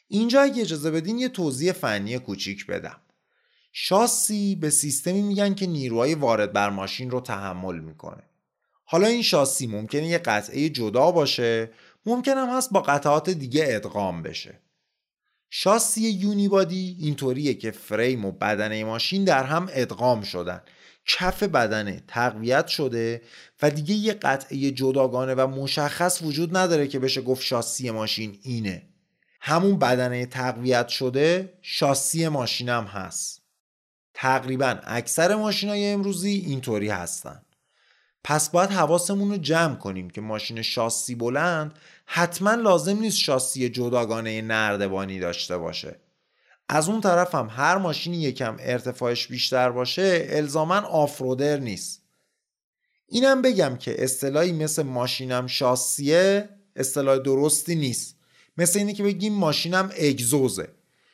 [0.08, 3.00] اینجا اگه اجازه بدین یه توضیح فنی کوچیک بدم.
[3.72, 8.30] شاسی به سیستمی میگن که نیروهای وارد بر ماشین رو تحمل می‌کنه.
[8.93, 11.70] حالا این شاسی ممکنه یه قطعه جدا باشه
[12.07, 14.61] ممکن هم هست با قطعات دیگه ادغام بشه.
[15.51, 20.62] شاسی یونیبادی اینطوریه که فریم و بدنه ماشین در هم ادغام شدن.
[21.07, 23.22] کف بدنه تقویت شده
[23.62, 28.82] و دیگه یه قطعه جداگانه و مشخص وجود نداره که بشه گفت شاسی ماشین اینه.
[29.41, 33.43] همون بدنه تقویت شده شاسی ماشینم هست.
[34.14, 37.43] تقریبا اکثر ماشینای امروزی اینطوری هستن.
[38.25, 41.75] پس باید حواسمون رو جمع کنیم که ماشین شاسی بلند
[42.07, 45.97] حتما لازم نیست شاسی جداگانه نردبانی داشته باشه.
[46.68, 52.03] از اون طرف هم هر ماشینی یکم ارتفاعش بیشتر باشه الزاما آفرودر نیست.
[53.07, 58.16] اینم بگم که اصطلاحی مثل ماشینم شاسیه اصطلاح درستی نیست.
[58.57, 60.68] مثل اینه که بگیم ماشینم اگزوزه.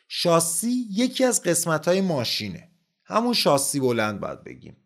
[0.09, 2.69] شاسی یکی از قسمت های ماشینه.
[3.05, 4.77] همون شاسی بلند باید بگیم.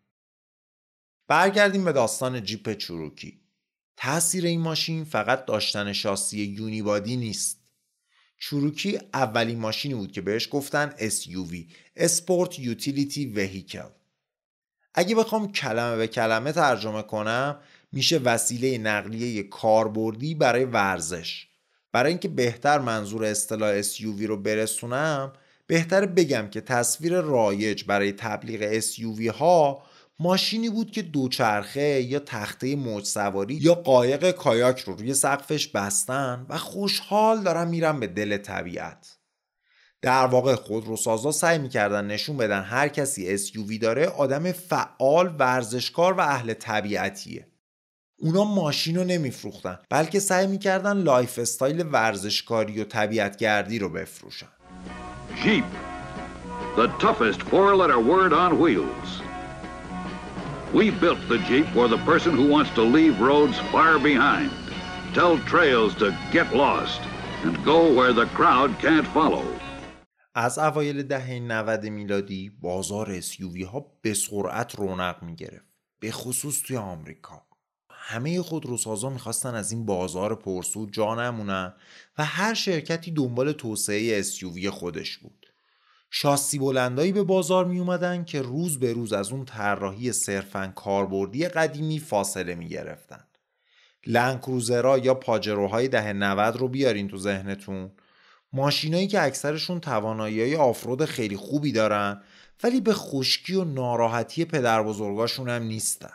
[1.30, 3.40] برگردیم به داستان جیپ چروکی.
[3.96, 7.60] تاثیر این ماشین فقط داشتن شاسی یونیبادی نیست.
[8.38, 11.56] چروکی اولین ماشینی بود که بهش گفتن SUV
[11.96, 13.88] اسپورت یوتیلیتی وهیکل
[14.94, 17.60] اگه بخوام کلمه به کلمه ترجمه کنم
[17.92, 21.46] میشه وسیله نقلیه کاربردی برای ورزش.
[21.92, 25.32] برای اینکه بهتر منظور اصطلاح SUV رو برسونم
[25.66, 29.89] بهتر بگم که تصویر رایج برای تبلیغ SUV ها
[30.22, 36.46] ماشینی بود که دوچرخه یا تخته موج سواری یا قایق کایاک رو روی سقفش بستن
[36.48, 39.16] و خوشحال دارن میرن به دل طبیعت.
[40.02, 46.20] در واقع خودروسازا سعی می‌کردن نشون بدن هر کسی SUV داره آدم فعال ورزشکار و
[46.20, 47.46] اهل طبیعتیه.
[48.18, 54.48] اونا ماشین رو نمیفروختن بلکه سعی می‌کردن lifestyle ورزشکاری و طبیعتگردی رو بفروشن.
[55.42, 55.64] Jeep,
[56.76, 59.29] the toughest four-letter word on wheels.
[60.72, 64.52] We built the Jeep for the person who wants to leave roads far behind,
[65.14, 67.00] tell trails to get lost,
[67.44, 69.44] and go where the crowd can't follow.
[70.34, 75.64] از اوایل دهه 90 میلادی بازار SUV ها به سرعت رونق می گرفت
[76.00, 77.46] به خصوص توی آمریکا
[77.90, 81.74] همه خودروسازا می‌خواستن از این بازار پرسود جا نمونن
[82.18, 85.39] و هر شرکتی دنبال توسعه SUV خودش بود
[86.10, 91.48] شاسی بلندایی به بازار می اومدن که روز به روز از اون طراحی صرفا کاربردی
[91.48, 93.24] قدیمی فاصله می گرفتن
[94.06, 97.90] لنکروزرا یا پاجروهای دهه 90 رو بیارین تو ذهنتون.
[98.52, 102.22] ماشینایی که اکثرشون توانایی های آفرود خیلی خوبی دارن
[102.64, 106.14] ولی به خشکی و ناراحتی پدر بزرگاشون هم نیستن.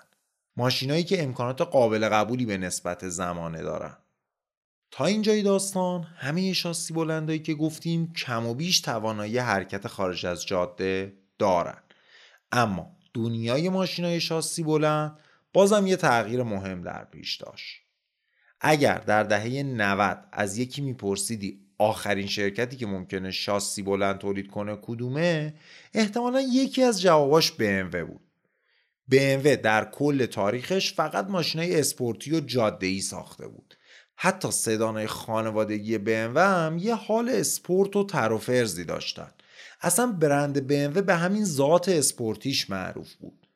[0.57, 3.97] ماشینایی که امکانات قابل قبولی به نسبت زمانه دارن.
[4.95, 10.45] تا اینجای داستان همه شاسی بلندایی که گفتیم کم و بیش توانایی حرکت خارج از
[10.45, 11.83] جاده دارن.
[12.51, 15.19] اما دنیای ماشینای شاسی بلند
[15.53, 17.81] بازم یه تغییر مهم در پیش داشت.
[18.61, 24.77] اگر در دهه 90 از یکی میپرسیدی آخرین شرکتی که ممکنه شاسی بلند تولید کنه
[24.81, 25.53] کدومه
[25.93, 28.21] احتمالا یکی از جواباش BMW بود.
[29.11, 33.75] BMW در کل تاریخش فقط ماشینای اسپورتی و جاده ای ساخته بود.
[34.15, 39.31] حتی سدانای خانوادگی BMW هم یه حال اسپورت و تر و فرزی داشتن.
[39.81, 43.47] اصلا برند BMW به همین ذات اسپورتیش معروف بود.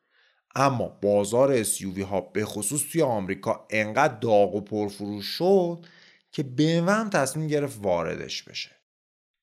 [0.56, 5.86] اما بازار SUV ها به خصوص توی آمریکا انقدر داغ و پرفروش شد
[6.32, 8.72] که BMW هم تصمیم گرفت واردش بشه.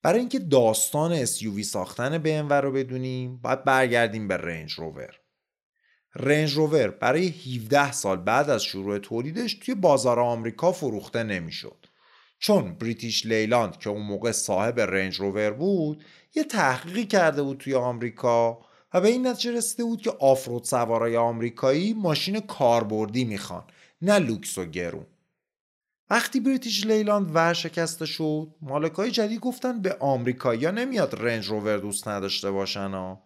[0.02, 5.20] برای اینکه داستان SUV ساختن BMW رو بدونیم باید برگردیم به رنج روور
[6.16, 6.88] رنج روور.
[6.88, 11.86] برای 17 سال بعد از شروع تولیدش توی بازار آمریکا فروخته نمی‌شد.
[12.38, 16.04] چون بریتیش لیلاند که اون موقع صاحب رنج روور بود
[16.34, 18.58] یه تحقیقی کرده بود توی آمریکا
[18.94, 23.64] و به این نتیجه رسیده بود که آفرود سوارای آمریکایی ماشین کاربردی می‌خوان
[24.02, 25.06] نه لوکس و گرون.
[26.10, 32.50] وقتی بریتیش لیلاند ورشکسته شد مالکای جدید گفتن به آمریکایی‌ها نمیاد رنج روور دوست نداشته
[32.50, 33.22] باشن ها.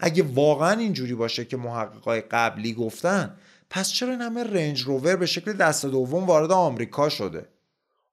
[0.00, 3.36] اگه واقعا اینجوری باشه که محققای قبلی گفتن
[3.70, 7.48] پس چرا این همه رنج روور به شکل دست دوم وارد آمریکا شده؟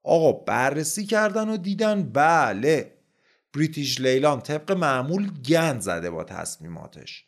[0.02, 2.94] آقا بررسی کردن و دیدن بله.
[3.54, 7.24] British Leyland طبق معمول گند زده با تصمیماتش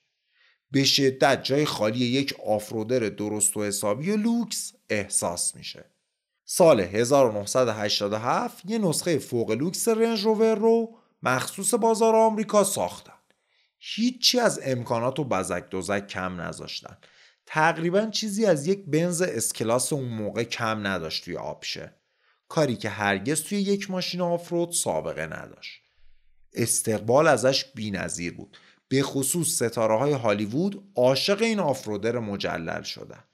[0.71, 5.85] به شدت جای خالی یک off-roader درست و حسابی و لوکس احساس میشه.
[6.45, 13.20] سال 1987 یه نسخه فوق لوکس رنج روور رو مخصوص بازار آمریکا ساختن.
[13.83, 16.97] هیچی از امکانات و بزک دوزک کم نذاشتن.
[17.47, 21.95] تقریبا چیزی از یک بنز S-Class اون موقع کم نداشت توی آپشه
[22.49, 25.83] کاری که هرگز توی یک ماشین آفرود سابقه نداشت.
[26.53, 28.57] استقبال ازش نظیر بود.
[28.89, 33.25] به خصوص ستاره های هالیوود عاشق این آفرودر مجلل شدن.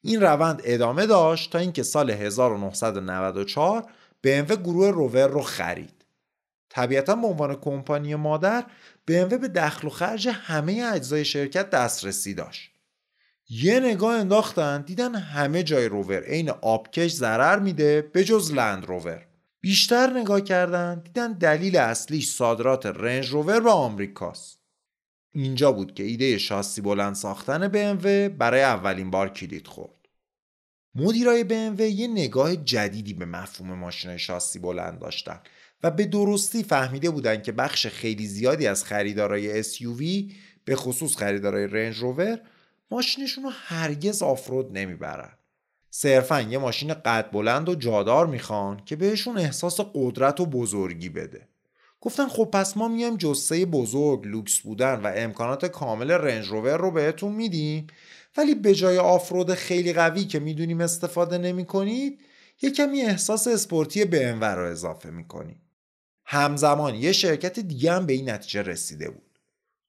[0.00, 3.82] این روند ادامه داشت تا اینکه سال 1994
[4.26, 6.04] BMW گروه روور رو خرید.
[6.68, 8.64] طبیعتا به عنوان کمپانی مادر
[9.10, 12.70] BMW به دخل و خرج همه اجزای شرکت دسترسی داشت.
[13.48, 16.24] یه نگاه انداختن دیدن همه جای روور.
[16.24, 19.26] عین آبکش ضرر میده به جز لند روور.
[19.60, 24.58] بیشتر نگاه کردن دیدن دلیل اصلیش صادرات رنج روور به آمریکاست.
[25.34, 28.06] اینجا بود که ایده شاسی بلند ساختن BMW
[28.38, 30.08] برای اولین بار کلید خورد.
[30.94, 35.40] مدیرای BMW یه نگاه جدیدی به مفهوم ماشین شاسی بلند داشتن.
[35.82, 40.32] و به درستی فهمیده بودن که بخش خیلی زیادی از خریدارای SUV
[40.64, 42.40] به خصوص خریدارای رنج روور
[42.90, 45.32] ماشینشون رو هرگز آفرود نمی‌برن.
[45.90, 51.48] صرفا یه ماشین قد بلند و جادار می‌خوان که بهشون احساس قدرت و بزرگی بده.
[52.00, 56.90] گفتن خب پس ما میایم جثه بزرگ لوکس بودن و امکانات کامل رنج روور رو
[56.90, 57.86] بهتون میدیم.
[58.36, 62.20] ولی به جای off-road خیلی قوی که می‌دونیم استفاده نمی کنید
[62.62, 65.60] یه کمی احساس اسپورتی BMW رو اضافه می‌کنیم.
[66.24, 69.38] همزمان یه شرکت دیگه هم به این نتیجه رسیده بود.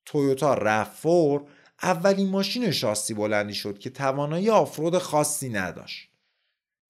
[0.04, 1.42] تویوتا RAV4
[1.82, 6.10] اولین ماشین شاسی بلندی شد که توانایی آفرود خاصی نداشت.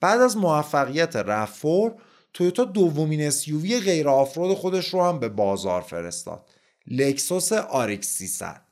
[0.01, 1.95] بعد از موفقیت رفور
[2.32, 6.51] تویوتا دومین SUV غیر آفرود خودش رو هم به بازار فرستاد.
[6.86, 8.62] لکسوس آریکس 300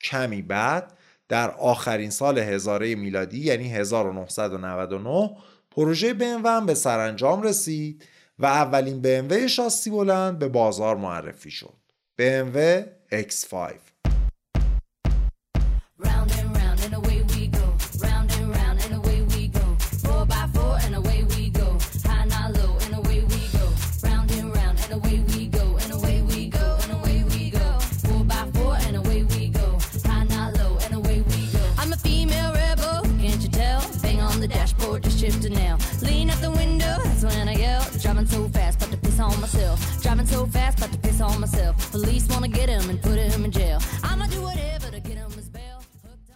[0.00, 0.92] کمی بعد
[1.28, 5.36] در آخرین سال هزاره میلادی یعنی 1999
[5.70, 8.04] پروژه BMW هم به سرانجام رسید.
[8.38, 11.76] و اولین BMW شاسی بلند به بازار معرفی شد.
[12.20, 13.85] BMW X5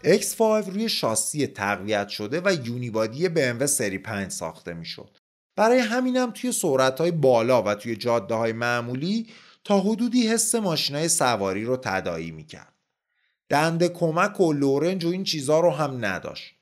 [0.05, 5.11] X5 روی شاسی تقویت شده و یونیبادی BMW سری 5 ساخته می‌شد.
[5.57, 9.27] برای همینم توی سرعتهای بالا و توی جاده های معمولی
[9.65, 12.75] تا حدودی حس ماشینای سواری رو تدایی می‌کرد.
[13.49, 16.55] دنده کمک و لورنج و این چیزها رو هم نداشت.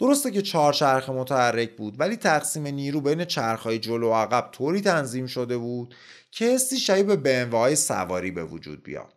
[0.00, 4.80] درسته که چهار چرخ متحرک بود ولی تقسیم نیرو بین چرخهای جلو و عقب طوری
[4.80, 5.94] تنظیم شده بود
[6.30, 9.14] که حسی شبیه به های سواری به وجود بیاد.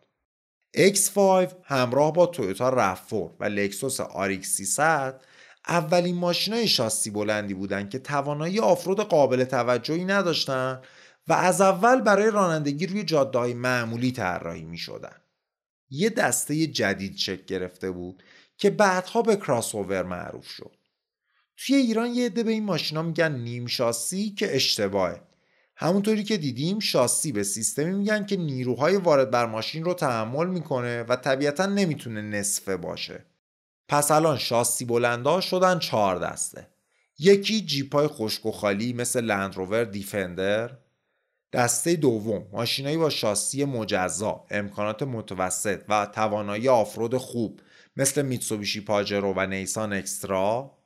[0.76, 5.20] X5 همراه با تویوتا رفور و لکسوس RX 300
[5.68, 10.82] اولین ماشینای شاسی بلندی بودند که توانایی آفرود قابل توجهی نداشتند
[11.28, 15.16] و از اول برای رانندگی روی جاده‌های معمولی طراحی می شدن.
[15.90, 18.22] یه دسته جدید شکل گرفته بود
[18.56, 20.76] که بعدها به کراسوور معروف شد.
[21.56, 25.20] توی ایران یه عده به این ماشینا میگن نیم شاسی که اشتباهه.
[25.76, 31.02] همونطوری که دیدیم شاسی به سیستمی میگن که نیروهای وارد بر ماشین رو تحمل می‌کنه
[31.02, 33.24] و طبیعتا نمی‌تونه نصفه باشه.
[33.88, 36.68] پس الان شاسی بلندا شدن چهار دسته.
[37.18, 40.78] یکی جیپای خشک و خالی مثل لندروور دیفندر
[41.52, 47.60] دسته دوم ماشینایی با شاسی مجزا امکانات متوسط و توانایی آفرود خوب.
[47.96, 50.78] مثل میتسوبیشی پاجرو و نیسان اکسترا.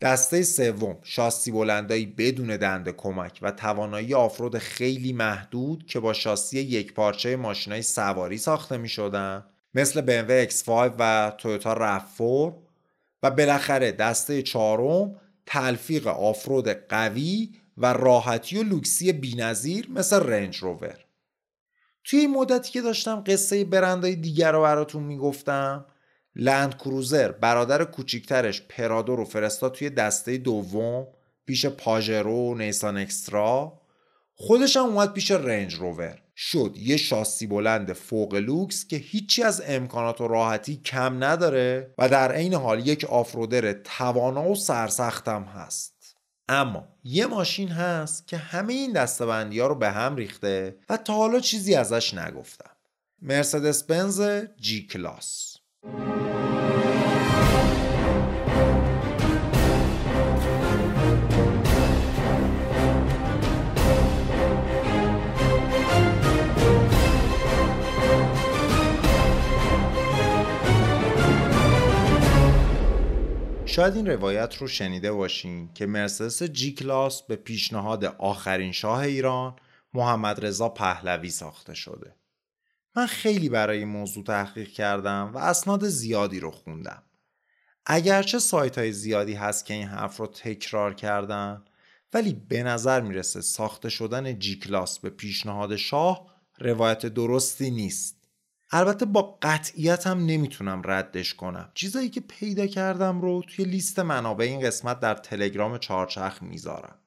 [0.00, 6.60] دسته سوم شاسی بلندایی بدون دنده کمک و توانایی آفرود خیلی محدود که با شاسی
[6.60, 10.68] یک پارچه ماشینای سواری ساخته می شدن مثل BMW X5
[10.98, 12.54] و تویوتا رفور.
[13.22, 20.98] و بالاخره دسته چهارم تلفیق آفرود قوی و راحتی و لوکسی بینظیر مثل رنج روور.
[22.04, 25.84] توی این مدتی که داشتم قصه برندهای دیگر رو براتون می‌گفتم
[26.36, 31.06] لند کروزر برادر کوچیکترش پرادو رو فرستاد توی دسته دوم
[31.46, 33.80] پیش پاژرو و نیسان اکسترا.
[34.34, 36.22] خودش هم اومد پیش رنج روور.
[36.36, 42.08] شد یه شاسی بلند فوق لوکس که هیچی از امکانات و راحتی کم نداره و
[42.08, 46.16] در عین حال یک آفرودر توانا و سرسختم هست.
[46.48, 51.14] اما یه ماشین هست که همه این دستبندی ها رو به هم ریخته و تا
[51.14, 52.70] حالا چیزی ازش نگفتم.
[53.22, 54.22] مرسدس بنز
[54.56, 55.41] جی کلاس.
[73.72, 79.56] شاید این روایت رو شنیده باشین که مرسدس جی کلاس به پیشنهاد آخرین شاه ایران
[79.94, 82.14] محمد رضا پهلوی ساخته شده.
[82.96, 87.02] من خیلی برای این موضوع تحقیق کردم و اسناد زیادی رو خوندم.
[87.86, 91.64] اگرچه سایت های زیادی هست که این حرف رو تکرار کردن
[92.14, 96.26] ولی به نظر می‌رسه ساخته شدن جی کلاس به پیشنهاد شاه
[96.58, 98.22] روایت درستی نیست.
[98.70, 104.44] البته با قطعیت هم نمی‌تونم ردش کنم چیزایی که پیدا کردم رو توی لیست منابع
[104.44, 106.98] این قسمت در تلگرام چارچخ می‌ذارم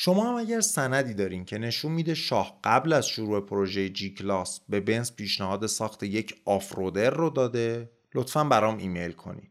[0.00, 4.60] شما هم اگر سندی دارین که نشون میده شاه قبل از شروع پروژه جی کلاس
[4.68, 9.50] به بنز پیشنهاد ساخت یک آفرودر رو داده لطفا برام ایمیل کنید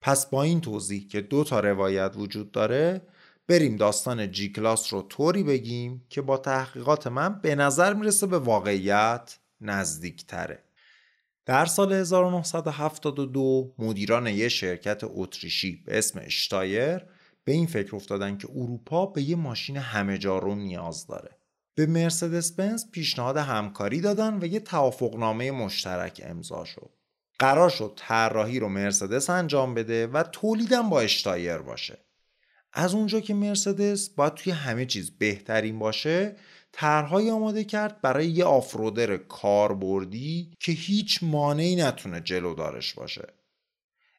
[0.00, 3.02] پس با این توضیح که دو تا روایت وجود داره
[3.48, 8.38] بریم داستان جی کلاس رو طوری بگیم که با تحقیقات من به نظر می‌رسه به
[8.38, 10.64] واقعیت نزدیک تره.
[11.46, 17.17] در سال 1972 مدیران یه شرکت اتریشی به اسم اشتایر
[17.48, 21.30] به این فکر افتادن که اروپا به یه ماشین همه رو نیاز داره.
[21.74, 26.90] به مرسدس بنز پیشنهاد همکاری دادن و یه توافقنامه مشترک امضا شد.
[27.38, 31.98] قرار شد طراحی رو مرسدس انجام بده و تولیدم با اشتایر باشه.
[32.72, 36.36] از اونجا که مرسدس باید توی همه چیز بهترین باشه
[36.72, 43.26] طرحهایی آماده کرد برای یه آفرودر کاربردی که هیچ مانعی نتونه جلو دارش باشه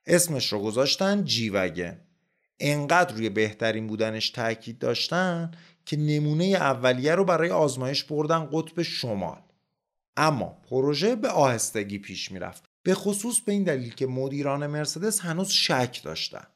[0.06, 2.09] اسمش رو گذاشتن جی وگن
[2.60, 5.52] انقدر روی بهترین بودنش تاکید داشتن
[5.86, 9.42] که نمونه اولیه رو برای آزمایش بردن قطب شمال.
[10.18, 12.64] اما پروژه به آهستگی پیش می‌رفت.
[12.84, 16.48] به خصوص به این دلیل که مدیران مرسدس هنوز شک داشتن.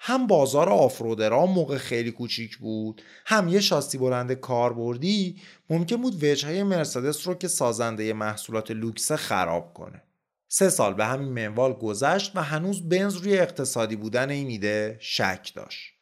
[0.00, 5.40] هم بازار آفرودرا موقع خیلی کوچیک بود هم یه شاسی بلند کاربردی
[5.70, 10.02] ممکن بود وجهه مرسدس رو که سازنده محصولات لوکس خراب کنه.
[10.48, 15.52] سه سال به همین منوال گذشت و هنوز بنز روی اقتصادی بودن این ایده شک
[15.54, 15.92] داشت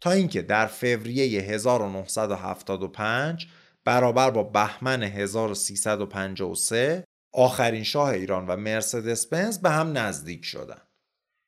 [0.00, 3.46] تا اینکه در فوریه 1975
[3.84, 10.88] برابر با بهمن 1353 آخرین شاه ایران و مرسدس بنز به هم نزدیک شدند.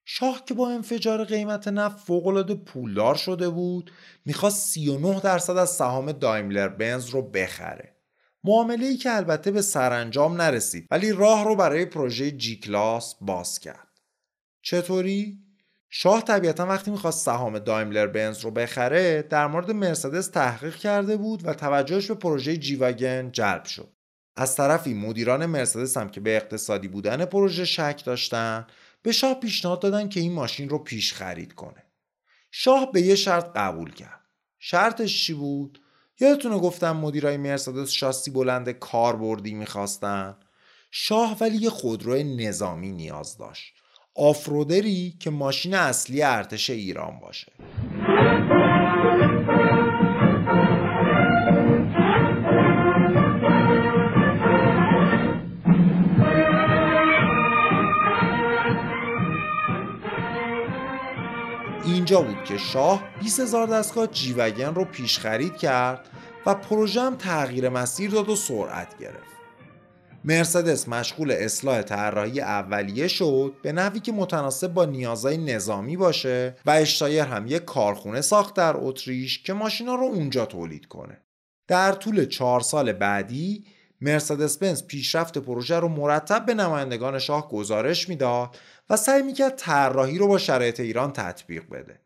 [0.05, 3.91] شاه که با انفجار قیمت نفت فوقالعاده پولدار شده بود
[4.24, 7.95] می‌خواست 39 درصد از سهام دایملر بنز رو بخره
[8.47, 13.59] معامله ای که البته به سرانجام نرسید ولی راه رو برای پروژه جی کلاس باز
[13.59, 13.88] کرد.
[14.62, 15.38] چطوری؟
[15.90, 21.47] شاه طبیعتا وقتی می‌خواست سهام دایملر بنز رو بخره در مورد مرسدس تحقیق کرده بود
[21.47, 23.92] و توجهش به پروژه جی وگن جلب شد.
[24.36, 28.66] از طرفی مدیران مرسدس هم که به اقتصادی بودن پروژه شک داشتن
[29.03, 31.82] به شاه پیشنهاد دادن که این ماشین رو پیش خرید کنه.
[32.51, 34.20] شاه به یه شرط قبول کرد.
[34.59, 35.80] شرطش چی بود؟
[36.20, 40.36] یادتونه گفتم مدیرای مرسدس شاسی بلند کاربردی می‌خواستن؟
[40.90, 43.74] شاه ولی یه خودرو نظامی نیاز داشت.
[44.14, 47.52] آفرودری که ماشین اصلی ارتش ایران باشه.
[62.07, 66.09] اینجا بود که شاه 20 هزار دستگاه جیوگن رو پیش خرید کرد
[66.46, 69.36] و پروژه هم تغییر مسیر داد و سرعت گرفت.
[70.24, 76.70] مرسدس مشغول اصلاح طراحی اولیه شد به نحوی که متناسب با نیازهای نظامی باشه و
[76.70, 81.22] اشتایر هم یک کارخونه ساخت در اتریش که ماشینا رو اونجا تولید کنه.
[81.68, 83.64] در طول چهار سال بعدی
[84.01, 88.57] مرسدس بنز پیشرفت پروژه رو مرتب به نمایندگان شاه گزارش می‌داد
[88.90, 92.01] و سعی می‌کرد طراحی رو با شرایط ایران تطبیق بده.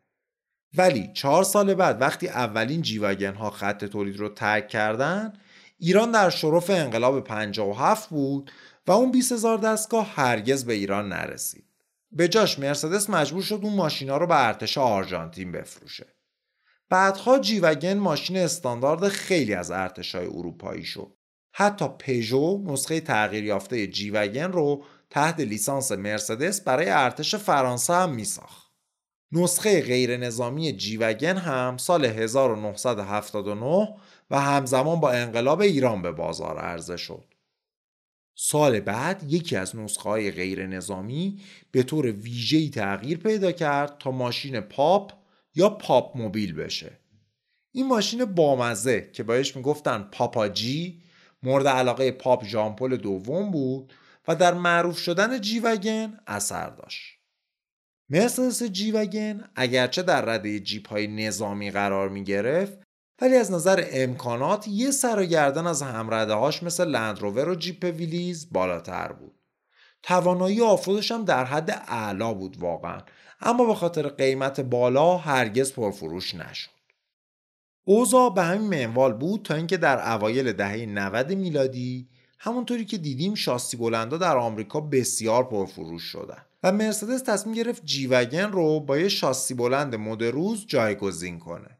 [0.77, 5.33] ولی چهار سال بعد وقتی اولین جیوگن ها خط تولید رو ترک کردن
[5.77, 8.51] ایران در شرف انقلاب 57 بود
[8.87, 11.65] و اون 20 هزار دستگاه هرگز به ایران نرسید.
[12.11, 16.05] به جاش مرسدس مجبور شد اون ماشینا رو به ارتش آرژانتین بفروشه.
[16.89, 21.17] بعدها جیوگن ماشین استاندارد خیلی از ارتشای اروپایی شد.
[21.51, 28.71] حتی پژو نسخه تغییر یافته جیوگن رو تحت لیسانس مرسدس برای ارتش فرانسه هم میساخت.
[29.31, 33.95] نسخه غیر نظامی جیوگن هم سال 1979
[34.31, 37.25] و همزمان با انقلاب ایران به بازار عرضه شد.
[38.35, 41.39] سال بعد یکی از نسخه های غیر نظامی
[41.71, 45.11] به طور ویژه‌ای تغییر پیدا کرد تا ماشین پاپ
[45.55, 46.99] یا پاپ موبیل بشه.
[47.71, 51.00] این ماشین بامزه که بهش می‌گفتن پاپاجی
[51.43, 53.93] مورد علاقه پاپ ژان پل دوم بود
[54.27, 57.21] و در معروف شدن G-Wagen اثر داشت.
[58.09, 62.79] مرسدس G-Wagen اگرچه در رده جیپ های نظامی قرار می گرفت
[63.21, 67.83] ولی از نظر امکانات یه سر و گردن از همرده هاش مثل لندروور و جیپ
[67.83, 69.35] ویلیز بالاتر بود.
[70.03, 73.01] توانایی off-road ش هم در حد اعلا بود واقعا
[73.41, 76.80] اما به خاطر قیمت بالا هرگز پرفروش نشد.
[77.83, 82.07] اوضاع به همین منوال بود تا اینکه در اوایل دهه 90 میلادی
[82.39, 88.51] همونطوری که دیدیم شاسی بلندا در آمریکا بسیار پرفروش شدن و مرسدس تصمیم گرفت جیوگن
[88.51, 91.77] رو با یه شاسی بلند مد روز جایگزین کنه.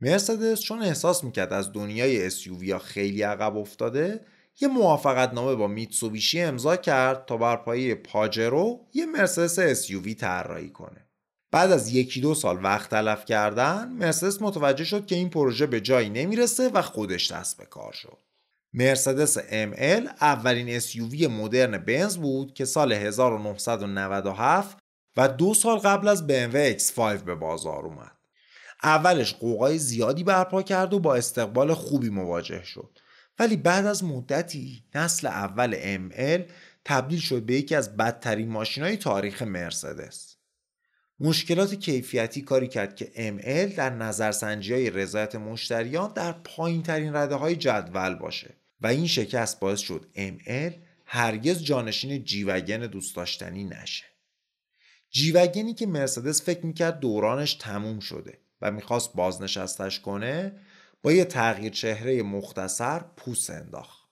[0.00, 4.20] مرسدس چون احساس می‌کرد از دنیای SUV خیلی عقب افتاده
[4.60, 10.70] یه موافقت نامه با میتسوبیشی امضا کرد تا بر پایه پاجرو یه مرسدس SUV طراحی
[10.70, 11.07] کنه.
[11.50, 15.80] بعد از یکی دو سال وقت تلف کردن مرسدس متوجه شد که این پروژه به
[15.80, 18.18] جایی نمی‌رسه و خودش دست به کار شد
[18.72, 24.78] مرسدس ML اولین SUV مدرن بنز بود که سال 1997
[25.16, 28.18] و دو سال قبل از BMW X5 به بازار اومد.
[28.82, 32.98] اولش قوقای زیادی برپا کرد و با استقبال خوبی مواجه شد.
[33.38, 36.50] ولی بعد از مدتی نسل اول ML
[36.84, 40.27] تبدیل شد به یکی از بدترین ماشین های تاریخ مرسدس.
[41.20, 47.34] مشکلات کیفیتی کاری کرد که ML در نظرسنجی های رضایت مشتریان در پایین ترین رده
[47.34, 50.72] های جدول باشه و این شکست باعث شد ML
[51.04, 54.04] هرگز جانشین جیوگن دوست داشتنی نشه.
[55.10, 60.60] جیوگنی که مرسدس فکر می‌کرد دورانش تموم شده و می‌خواست بازنشستش کنه
[61.02, 64.08] با یه تغییر چهره مختصر پوس انداخت.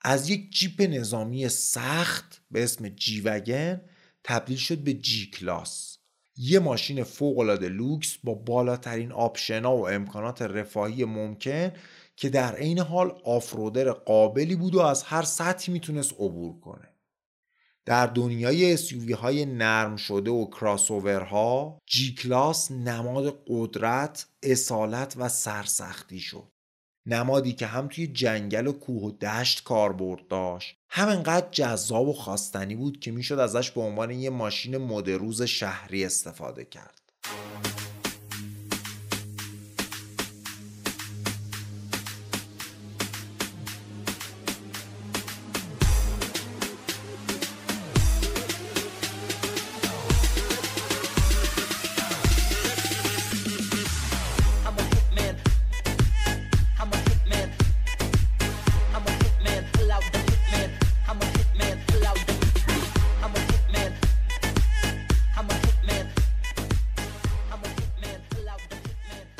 [0.00, 3.80] از یک جیپ نظامی سخت به اسم G-Wagen
[4.24, 5.91] تبدیل شد به G-Class
[6.36, 11.72] یه ماشین فوقالعاده لوکس با بالاترین آپشنا و امکانات رفاهی ممکن
[12.16, 16.88] که در عین حال off-roader قابلی بود و از هر سطحی می‌تونست عبور کنه.
[17.84, 26.51] در دنیای SUV های نرم شده و کراسوورها G-Class نماد قدرت، اصالت و سرسختی شد.
[27.06, 30.76] نمادی که هم توی جنگل و کوه و دشت کاربرد داشت.
[30.88, 36.04] هم انقدر جذاب و خواستنی بود که می‌شد ازش به عنوان یه ماشین مدروز شهری
[36.04, 37.02] استفاده کرد.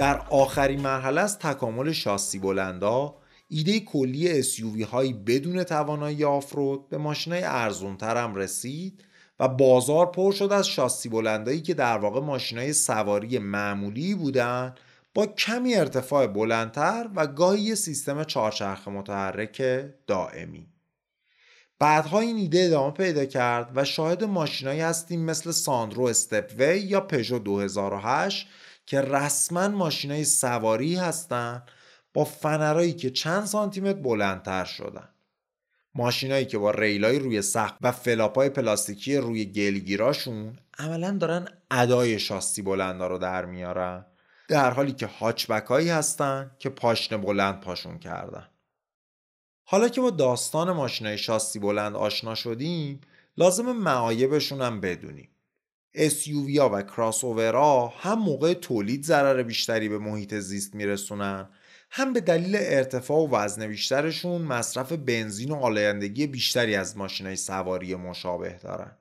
[0.02, 3.14] در آخرین مرحله از تکامل شاسی بلندا
[3.48, 9.04] ایده کلی SUV هایی بدون توانایی آفرود به ماشین های ارزون هم رسید
[9.40, 14.74] و بازار پر شد از شاسی بلندایی که در واقع ماشین های سواری معمولی بودن
[15.14, 19.62] با کمی ارتفاع بلندتر و گاهی سیستم چهارچرخ متحرک
[20.06, 20.66] دائمی.
[21.78, 27.38] بعدها این ایده ادامه پیدا کرد و شاهد ماشینایی هستیم مثل ساندرو استپوی یا پژو
[27.38, 28.48] 2008
[28.92, 31.62] که رسما ماشینای سواری هستن
[32.14, 35.08] با فنرایی که چند سانتیمتر بلندتر شدن.
[35.94, 42.18] ماشینایی که با ریلای روی سقف و flap ای پلاستیکی روی گلگیراشون عملا دارن ادای
[42.18, 44.06] شاسی بلندا رو در میارن
[44.48, 48.48] در حالی که هاچبک هایی هستن که پاشنه بلند پاشون کردن.
[49.64, 53.00] حالا که با داستان ماشینای شاسی بلند آشنا شدیم
[53.36, 55.31] لازم معایبشون هم بدونیم.
[55.96, 61.48] SUV ها و cross ها هم موقع تولید ضرر بیشتری به محیط زیست میرسونن
[61.90, 67.94] هم به دلیل ارتفاع و وزن بیشترشون مصرف بنزین و آلایندگی بیشتری از های سواری
[67.94, 68.96] مشابه دارن.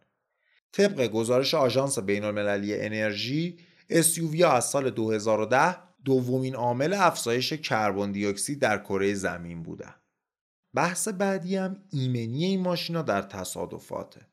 [0.71, 3.57] طبق گزارش آژانس بین المللی انرژی
[3.91, 9.95] SUV ها از سال 2010 دومین عامل افزایش کربن دی اکسید در کره زمین بودن.
[10.73, 14.30] بحث بعدی هم ایمنی این ماشینا در تصادفاته.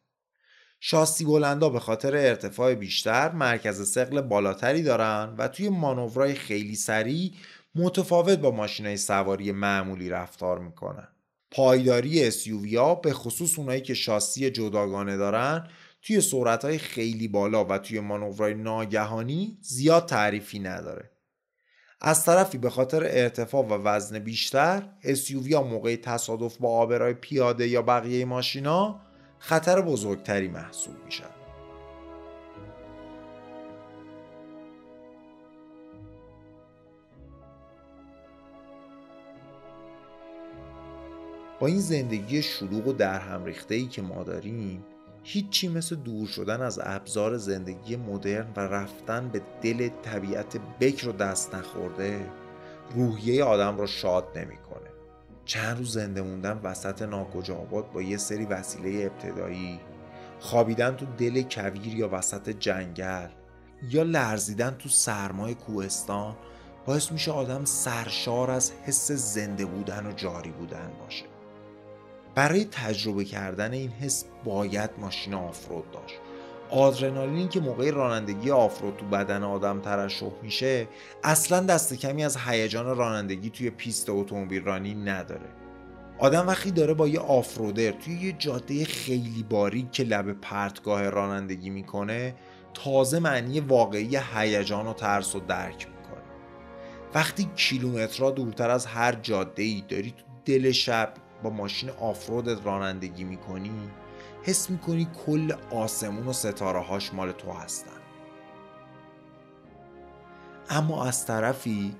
[0.81, 7.33] شاسی بلندا به خاطر ارتفاع بیشتر مرکز سقل بالاتری دارن و توی مانورای خیلی سریع
[7.75, 11.09] متفاوت با ماشینای سواری معمولی رفتار می‌کنن.
[11.51, 15.69] پایداری SUV ها به خصوص اونایی که شاسی جداگانه دارن
[16.03, 21.11] توی سرعت خیلی بالا و توی مانورای ناگهانی زیاد تعریفی نداره.
[22.01, 27.69] از طرفی به خاطر ارتفاع و وزن بیشتر SUV ها موقع تصادف با آبرای پیاده
[27.69, 29.01] یا بقیه ماشینا
[29.39, 31.25] خطر بزرگتری محسوب میشن
[41.61, 44.85] با این زندگی شلوغ و در هم ریخته ای که ما داریم
[45.23, 51.13] هیچی مثل دور شدن از ابزار زندگی مدرن و رفتن به دل طبیعت بکر و
[51.13, 52.31] دست نخورده
[52.95, 54.98] روحیه آدم را شاد نمی‌کنه.
[55.49, 59.81] چند روز زنده موندن وسط ناکجا آباد با یه سری وسیله ابتدایی.
[60.41, 63.29] خوابیدن تو دل کویر یا وسط جنگل.
[63.91, 66.37] یا لرزیدن تو سرمای کوهستان.
[66.87, 71.25] باعث میشه آدم سرشار از حس زنده بودن و جاری بودن باشه.
[72.35, 76.15] برای تجربه کردن این حس باید ماشین آفرود داشت.
[76.71, 80.89] آدرنالین که موقع رانندگی آفرود تو بدن آدم ترشح میشه
[81.25, 85.49] اصلا دست کمی از هیجان رانندگی توی پیست اتومبیل رانی نداره.
[86.19, 91.71] آدم وقتی داره با یه offroader توی یه جاده خیلی باریک که لب پرتگاه رانندگی
[91.71, 92.35] می‌کنه
[92.75, 96.25] تازه معنی واقعی هیجان و ترس و درک می‌کنی
[97.15, 102.59] وقتی کیلومترها دورتر از هر جاده ای داری تو دل شب با ماشین offroad ت
[102.65, 103.91] رانندگی می‌کنی
[104.49, 108.01] حس می‌کنی کل آسمون و ستاره هاش مال تو هستن.
[110.71, 111.95] اما از طرفی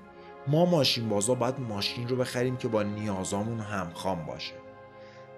[0.47, 4.53] ما ماشین بازا باید ماشین رو بخریم که با نیازامون همخوان باشه.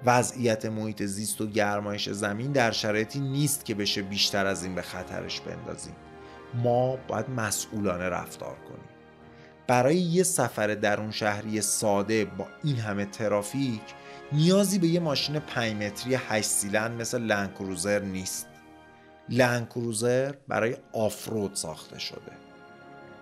[0.05, 4.81] وضعیت محیط زیست و گرمایش زمین در شرایطی نیست که بشه بیشتر از این به
[4.81, 5.95] خطرش بندازیم.
[6.53, 8.89] ما باید مسئولانه رفتار کنیم.
[9.67, 13.81] برای یه سفر درون شهری ساده با این همه ترافیک
[14.33, 18.47] نیازی به یه ماشین 5 متری 8 سیلند مثل لنکروزر نیست.
[19.29, 22.31] لنکروزر برای آفرود ساخته شده.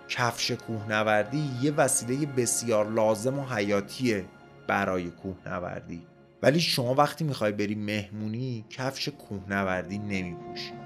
[0.08, 4.24] کفش کوهنوردی یه وسیله بسیار لازم و حیاتیه
[4.66, 6.06] برای کوهنوردی.
[6.42, 10.79] ولی شما وقتی می‌خوای بری مهمونی کفش کوهنوردی نمیپوشی.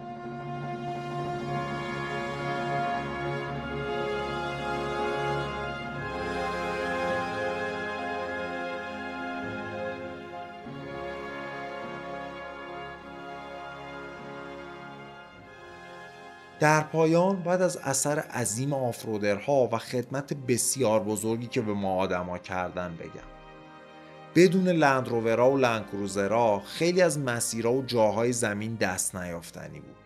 [16.65, 22.39] در پایان بعد از اثر عظیم آفرودرها و خدمت بسیار بزرگی که به ما آدما
[22.39, 23.29] کردن بگم.
[24.35, 29.97] بدون لندروورا و لنکروزرا خیلی از مسیرها و جاهای زمین دست نیافتنی بود.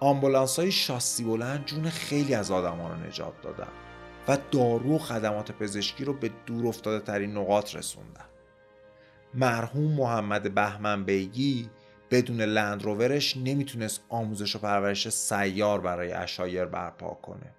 [0.00, 3.72] آمبولانس های شاسی بلند جون خیلی از آدما رو نجات دادن
[4.28, 8.26] و دارو و خدمات پزشکی رو به دور افتاده ترین نقاط رسوندن.
[9.34, 11.70] مرحوم محمد بهمن بیگی
[12.10, 17.54] بدون لندروورش نمی‌تونست آموزش و پرورش سیار برای اشایر برپا کنه.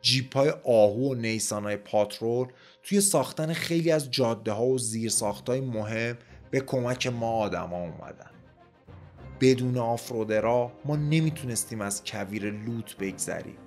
[0.00, 2.48] جیپ های آهو و نیسان های پاترول
[2.82, 5.12] توی ساختن خیلی از جاده ها و زیر
[5.48, 6.18] های مهم
[6.50, 8.30] به کمک ما آدما اومدن.
[9.40, 13.58] بدون آفرودرا ما نمی‌تونستیم از کویر لوت بگذریم.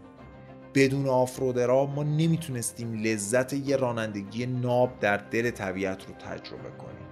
[0.75, 7.07] بدون آفرودرا ما نمی‌تونستیم لذت یه رانندگی ناب در دل طبیعت رو تجربه کنیم.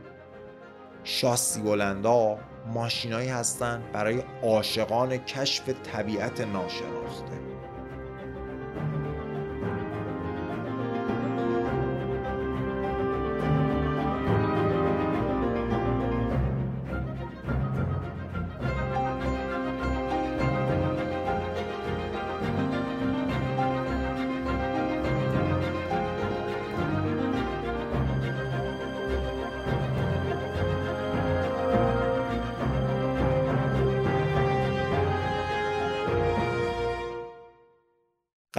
[1.03, 2.39] شاسی بلندا
[2.73, 7.48] ماشینایی هستند برای عاشقان کشف طبیعت ناشناخته.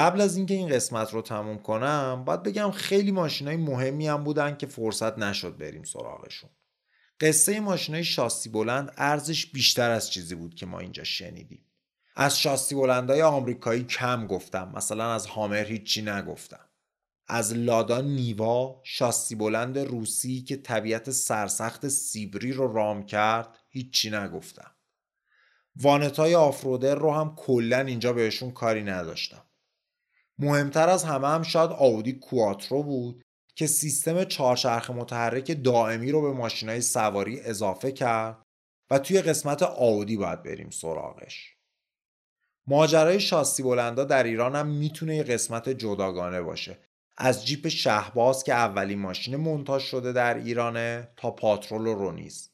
[0.01, 4.57] قبل از اینکه این قسمت رو تموم کنم باید بگم خیلی های مهمی هم بودن
[4.57, 6.51] که فرصت نشد بریم سراغشون.
[7.21, 11.67] قصه های شاسی بلند ارزش بیشتر از چیزی بود که ما اینجا شنیدیم.
[12.17, 16.69] از شاسی بلندهای آمریکایی کم گفتم مثلا از هامر هیچی نگفتم.
[17.29, 24.71] از لادا نیوا شاسی بلند روسی که طبیعت سرسخت سیبری رو رام کرد هیچی نگفتم.
[25.77, 29.43] وانت های آفرودر رو هم کلا اینجا بهشون کاری نداشتم.
[30.41, 33.23] مهمتر از همه هم شاید آودی کواترو بود
[33.55, 38.43] که سیستم چهارچرخ متحرک دائمی رو به ماشینای سواری اضافه کرد
[38.91, 41.57] و توی قسمت آودی باید بریم سراغش.
[42.67, 46.79] ماجرای شاسی بلندا در ایران هم می‌تونه یه قسمت جداگانه باشه.
[47.17, 52.51] از جیپ شهباز که اولین ماشین منتاج شده در ایرانه تا پاترول و رونیز.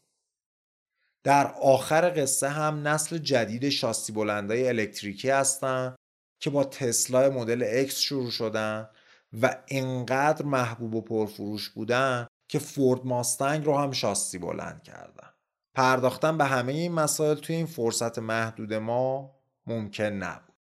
[1.25, 5.97] در آخر قصه هم نسل جدید شاسی بلندای الکتریکی هستن
[6.39, 8.89] که با تسلا مدل X شروع شدن
[9.43, 15.31] و انقدر محبوب و پرفروش بودن که فورد ماستنگ رو هم شاسی بلند کردن.
[15.75, 20.55] پرداختن به همه این مسائل توی این فرصت محدود ما ممکن نبود.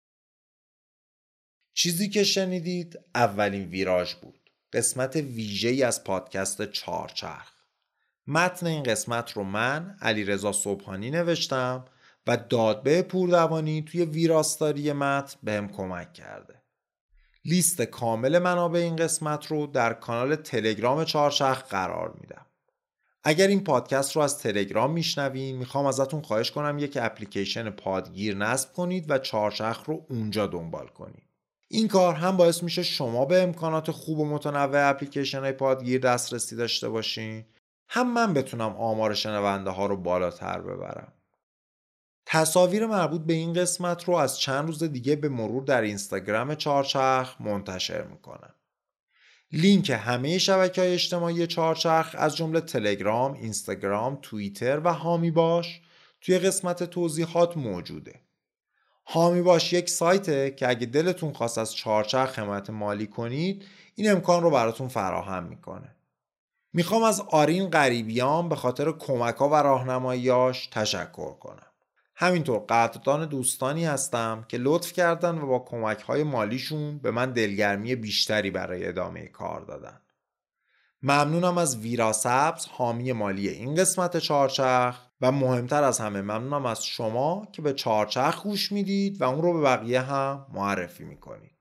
[1.74, 4.46] چیزی که شنیدید اولین ویراژ بود.
[4.74, 7.52] قسمت ویژه از پادکست چارچرخ
[8.28, 11.86] متن این قسمت رو من علی رضا صبحانی نوشتم
[12.28, 16.62] و دادبه پوردوانی توی ویراستاری متن بهم کمک کرده.
[17.46, 22.46] لیست کامل منابع این قسمت رو در کانال تلگرام چهارچرخ قرار میدم.
[23.24, 28.74] اگر این پادکست رو از تلگرام میشنوین می‌خوام ازتون خواهش کنم یک اپلیکیشن پادگیر نصب
[28.74, 31.30] کنید و چهارچرخ رو اونجا دنبال کنید.
[31.68, 36.56] این کار هم باعث میشه شما به امکانات خوب و متنوع اپلیکیشن های پادگیر دسترسی
[36.56, 37.46] داشته باشین.
[37.90, 41.14] هم من بتونم آمار شنونده ها رو بالاتر ببرم.
[42.26, 47.42] تصاویر مربوط به این قسمت رو از چند روز دیگه به مرور در اینستاگرام چهارچرخ
[47.42, 48.54] منتشر می‌کنم.
[49.52, 55.82] لینک همه شبکه های اجتماعی چهارچرخ از جمله تلگرام، اینستاگرام، توییتر و هامی باش
[56.22, 58.22] توی قسمت توضیحات موجوده.
[59.04, 63.66] حامی باش یک سایته که اگه دلتون خواست از چهارچرخ حمایت مالی کنید
[63.96, 65.96] این امکان رو براتون فراهم می‌کنه
[66.74, 71.72] می‌خوام از آرین غریبیان به خاطر کمک ها و راهنماییاش تشکر کنم
[72.16, 77.96] همینطور قدردان دوستانی هستم که لطف کردن و با کمک های مالیشون به من دلگرمی
[77.96, 80.02] بیشتری برای ادامه کار دادن.
[81.02, 86.86] ممنونم از ویرا سبز حامی مالی این قسمت چهارچرخ و مهمتر از همه ممنونم از
[86.86, 91.52] شما که به چهارچرخ گوش می‌دید و اون رو به بقیه هم معرفی می‌کنید.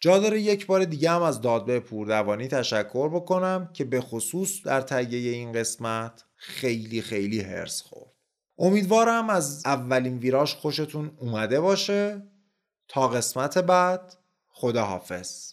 [0.00, 4.80] جا داره یک بار دیگه هم از دادبه پوردوانی تشکر بکنم که به خصوص در
[4.80, 8.17] تهیه این قسمت خیلی خیلی هرس خورد.
[8.58, 12.22] امیدوارم از اولین ویراش خوشتون اومده باشه.
[12.88, 14.14] تا قسمت بعد
[14.48, 15.52] خدا حافظ